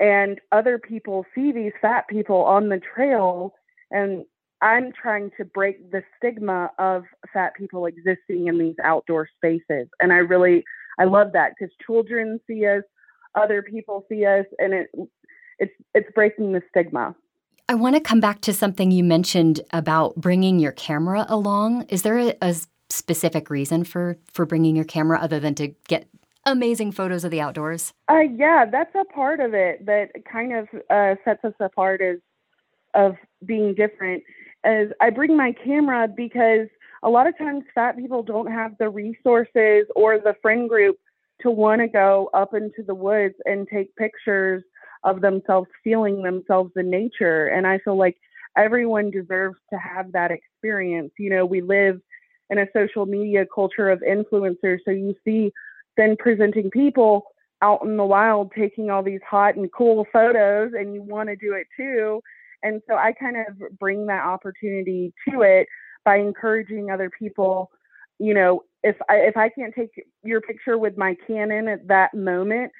and 0.00 0.40
other 0.52 0.78
people 0.78 1.24
see 1.34 1.50
these 1.50 1.72
fat 1.80 2.06
people 2.08 2.44
on 2.44 2.68
the 2.68 2.80
trail 2.94 3.54
and 3.90 4.24
i'm 4.62 4.92
trying 4.92 5.30
to 5.36 5.44
break 5.44 5.90
the 5.90 6.02
stigma 6.16 6.70
of 6.78 7.04
fat 7.32 7.52
people 7.56 7.86
existing 7.86 8.46
in 8.46 8.58
these 8.58 8.76
outdoor 8.84 9.28
spaces 9.36 9.88
and 10.00 10.12
i 10.12 10.16
really 10.16 10.62
i 10.98 11.04
love 11.04 11.32
that 11.32 11.52
because 11.58 11.74
children 11.84 12.38
see 12.46 12.66
us 12.66 12.82
other 13.34 13.62
people 13.62 14.04
see 14.08 14.24
us 14.24 14.46
and 14.58 14.72
it 14.72 14.88
it's 15.58 15.74
it's 15.94 16.10
breaking 16.14 16.52
the 16.52 16.62
stigma 16.70 17.14
i 17.68 17.74
want 17.74 17.94
to 17.94 18.00
come 18.00 18.20
back 18.20 18.40
to 18.40 18.52
something 18.52 18.90
you 18.90 19.04
mentioned 19.04 19.60
about 19.72 20.14
bringing 20.16 20.58
your 20.58 20.72
camera 20.72 21.26
along 21.28 21.82
is 21.88 22.02
there 22.02 22.18
a, 22.18 22.34
a 22.42 22.54
specific 22.90 23.50
reason 23.50 23.84
for 23.84 24.16
for 24.32 24.46
bringing 24.46 24.74
your 24.74 24.84
camera 24.84 25.18
other 25.18 25.38
than 25.38 25.54
to 25.54 25.68
get 25.88 26.08
amazing 26.48 26.92
photos 26.92 27.24
of 27.24 27.30
the 27.30 27.40
outdoors? 27.40 27.92
Uh, 28.08 28.20
yeah, 28.34 28.64
that's 28.70 28.94
a 28.94 29.04
part 29.04 29.40
of 29.40 29.54
it 29.54 29.84
that 29.86 30.10
kind 30.30 30.54
of 30.54 30.68
uh, 30.90 31.14
sets 31.24 31.44
us 31.44 31.54
apart 31.60 32.00
as 32.00 32.18
of 32.94 33.16
being 33.44 33.74
different. 33.74 34.22
As 34.64 34.88
I 35.00 35.10
bring 35.10 35.36
my 35.36 35.52
camera 35.52 36.08
because 36.08 36.68
a 37.02 37.10
lot 37.10 37.26
of 37.26 37.36
times 37.38 37.64
fat 37.74 37.96
people 37.96 38.22
don't 38.22 38.50
have 38.50 38.76
the 38.78 38.88
resources 38.88 39.86
or 39.94 40.18
the 40.18 40.34
friend 40.42 40.68
group 40.68 40.98
to 41.42 41.50
want 41.50 41.80
to 41.80 41.86
go 41.86 42.30
up 42.34 42.54
into 42.54 42.82
the 42.84 42.94
woods 42.94 43.34
and 43.44 43.68
take 43.68 43.94
pictures 43.94 44.64
of 45.04 45.20
themselves 45.20 45.68
feeling 45.84 46.22
themselves 46.22 46.72
in 46.76 46.90
nature. 46.90 47.46
And 47.46 47.66
I 47.66 47.78
feel 47.78 47.96
like 47.96 48.16
everyone 48.56 49.10
deserves 49.10 49.58
to 49.72 49.78
have 49.78 50.12
that 50.12 50.30
experience. 50.30 51.12
You 51.18 51.30
know, 51.30 51.46
we 51.46 51.60
live 51.60 52.00
in 52.50 52.58
a 52.58 52.66
social 52.74 53.06
media 53.06 53.44
culture 53.52 53.90
of 53.90 54.00
influencers, 54.00 54.78
so 54.84 54.90
you 54.90 55.14
see 55.24 55.52
then 55.96 56.16
presenting 56.18 56.70
people 56.70 57.24
out 57.60 57.82
in 57.82 57.96
the 57.96 58.04
wild 58.04 58.52
taking 58.56 58.88
all 58.88 59.02
these 59.02 59.20
hot 59.28 59.56
and 59.56 59.70
cool 59.72 60.06
photos 60.12 60.72
and 60.78 60.94
you 60.94 61.02
want 61.02 61.28
to 61.28 61.36
do 61.36 61.54
it 61.54 61.66
too. 61.76 62.20
And 62.62 62.80
so 62.88 62.94
I 62.96 63.12
kind 63.12 63.36
of 63.36 63.78
bring 63.78 64.06
that 64.06 64.24
opportunity 64.24 65.12
to 65.28 65.42
it 65.42 65.66
by 66.04 66.16
encouraging 66.16 66.90
other 66.90 67.10
people, 67.10 67.70
you 68.18 68.34
know, 68.34 68.62
if 68.82 68.96
I 69.08 69.16
if 69.16 69.36
I 69.36 69.48
can't 69.48 69.74
take 69.74 69.90
your 70.22 70.40
picture 70.40 70.78
with 70.78 70.96
my 70.96 71.16
Canon 71.26 71.68
at 71.68 71.86
that 71.88 72.14
moment, 72.14 72.72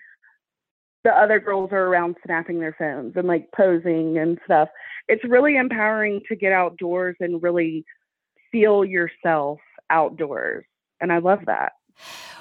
the 1.09 1.19
other 1.19 1.41
girls 1.41 1.71
are 1.73 1.87
around 1.87 2.17
snapping 2.23 2.61
their 2.61 2.77
phones 2.79 3.15
and 3.17 3.27
like 3.27 3.51
posing 3.57 4.19
and 4.19 4.39
stuff. 4.45 4.69
It's 5.09 5.25
really 5.25 5.57
empowering 5.57 6.21
to 6.29 6.37
get 6.37 6.53
outdoors 6.53 7.17
and 7.19 7.43
really 7.43 7.87
feel 8.53 8.85
yourself 8.85 9.59
outdoors. 9.89 10.67
And 11.01 11.11
I 11.11 11.19
love 11.19 11.41
that. 11.47 11.73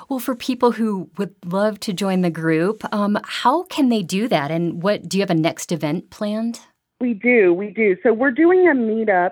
Well, 0.09 0.19
for 0.19 0.35
people 0.35 0.73
who 0.73 1.09
would 1.17 1.33
love 1.45 1.79
to 1.81 1.93
join 1.93 2.21
the 2.21 2.29
group, 2.29 2.83
um, 2.93 3.17
how 3.23 3.63
can 3.63 3.87
they 3.87 4.03
do 4.03 4.27
that? 4.27 4.51
And 4.51 4.83
what 4.83 5.07
do 5.07 5.17
you 5.17 5.21
have 5.21 5.29
a 5.29 5.33
next 5.33 5.71
event 5.71 6.09
planned? 6.09 6.59
We 6.99 7.13
do, 7.13 7.53
we 7.53 7.69
do. 7.69 7.95
So 8.03 8.11
we're 8.11 8.31
doing 8.31 8.67
a 8.67 8.75
meetup 8.75 9.31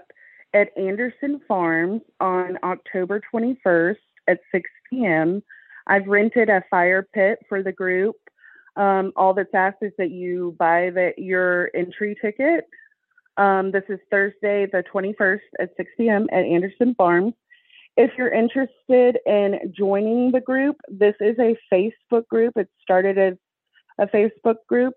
at 0.53 0.69
Anderson 0.77 1.41
Farms 1.45 2.03
on 2.21 2.57
October 2.63 3.21
21st 3.33 3.97
at 4.29 4.39
6 4.53 4.69
p.m. 4.89 5.43
I've 5.87 6.07
rented 6.07 6.49
a 6.49 6.63
fire 6.69 7.05
pit 7.13 7.39
for 7.49 7.61
the 7.61 7.73
group. 7.73 8.15
Um, 8.75 9.13
all 9.15 9.33
that's 9.33 9.53
asked 9.53 9.81
is 9.81 9.93
that 9.97 10.11
you 10.11 10.55
buy 10.59 10.89
the, 10.89 11.13
your 11.17 11.69
entry 11.73 12.15
ticket. 12.21 12.67
Um, 13.37 13.71
this 13.71 13.83
is 13.89 13.99
Thursday, 14.09 14.65
the 14.65 14.83
21st 14.93 15.39
at 15.59 15.71
6 15.77 15.91
p.m. 15.97 16.27
at 16.31 16.45
Anderson 16.45 16.95
Farms. 16.95 17.33
If 17.97 18.11
you're 18.17 18.33
interested 18.33 19.19
in 19.25 19.73
joining 19.75 20.31
the 20.31 20.41
group, 20.41 20.77
this 20.89 21.15
is 21.21 21.37
a 21.39 21.55
Facebook 21.73 22.27
group. 22.27 22.57
It 22.57 22.69
started 22.81 23.17
as 23.17 23.35
a 23.99 24.07
Facebook 24.07 24.57
group. 24.67 24.95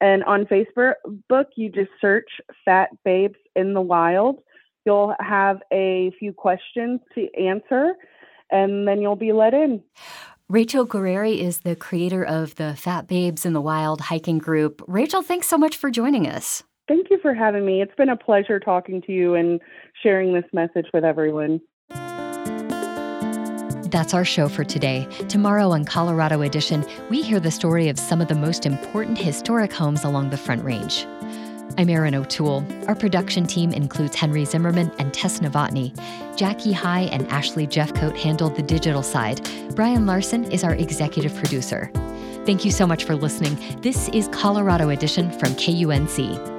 And 0.00 0.22
on 0.24 0.46
Facebook, 0.46 0.94
you 1.56 1.70
just 1.70 1.90
search 2.00 2.30
Fat 2.64 2.90
Babes 3.04 3.38
in 3.56 3.74
the 3.74 3.80
Wild. 3.80 4.40
You'll 4.86 5.14
have 5.20 5.60
a 5.72 6.12
few 6.18 6.32
questions 6.32 7.00
to 7.14 7.28
answer, 7.34 7.94
and 8.50 8.86
then 8.86 9.02
you'll 9.02 9.16
be 9.16 9.32
let 9.32 9.54
in. 9.54 9.82
Rachel 10.50 10.86
Guerrieri 10.86 11.40
is 11.40 11.58
the 11.58 11.76
creator 11.76 12.24
of 12.24 12.54
the 12.54 12.74
Fat 12.74 13.06
Babes 13.06 13.44
in 13.44 13.52
the 13.52 13.60
Wild 13.60 14.00
hiking 14.00 14.38
group. 14.38 14.82
Rachel, 14.86 15.20
thanks 15.20 15.46
so 15.46 15.58
much 15.58 15.76
for 15.76 15.90
joining 15.90 16.26
us. 16.26 16.62
Thank 16.88 17.08
you 17.10 17.18
for 17.20 17.34
having 17.34 17.66
me. 17.66 17.82
It's 17.82 17.94
been 17.96 18.08
a 18.08 18.16
pleasure 18.16 18.58
talking 18.58 19.02
to 19.02 19.12
you 19.12 19.34
and 19.34 19.60
sharing 20.02 20.32
this 20.32 20.46
message 20.54 20.86
with 20.94 21.04
everyone. 21.04 21.60
That's 23.90 24.14
our 24.14 24.24
show 24.24 24.48
for 24.48 24.64
today. 24.64 25.06
Tomorrow 25.28 25.68
on 25.68 25.84
Colorado 25.84 26.40
Edition, 26.40 26.82
we 27.10 27.20
hear 27.20 27.40
the 27.40 27.50
story 27.50 27.90
of 27.90 27.98
some 27.98 28.22
of 28.22 28.28
the 28.28 28.34
most 28.34 28.64
important 28.64 29.18
historic 29.18 29.70
homes 29.70 30.02
along 30.02 30.30
the 30.30 30.38
Front 30.38 30.64
Range. 30.64 31.06
I'm 31.78 31.88
Erin 31.88 32.16
O'Toole. 32.16 32.66
Our 32.88 32.96
production 32.96 33.46
team 33.46 33.70
includes 33.70 34.16
Henry 34.16 34.44
Zimmerman 34.44 34.90
and 34.98 35.14
Tess 35.14 35.38
Novotny. 35.38 35.96
Jackie 36.36 36.72
High 36.72 37.02
and 37.02 37.24
Ashley 37.28 37.68
Jeffcoat 37.68 38.16
handled 38.16 38.56
the 38.56 38.64
digital 38.64 39.04
side. 39.04 39.48
Brian 39.76 40.04
Larson 40.04 40.50
is 40.50 40.64
our 40.64 40.74
executive 40.74 41.32
producer. 41.36 41.88
Thank 42.44 42.64
you 42.64 42.72
so 42.72 42.84
much 42.84 43.04
for 43.04 43.14
listening. 43.14 43.56
This 43.80 44.08
is 44.08 44.26
Colorado 44.32 44.88
Edition 44.88 45.30
from 45.30 45.50
KUNC. 45.52 46.57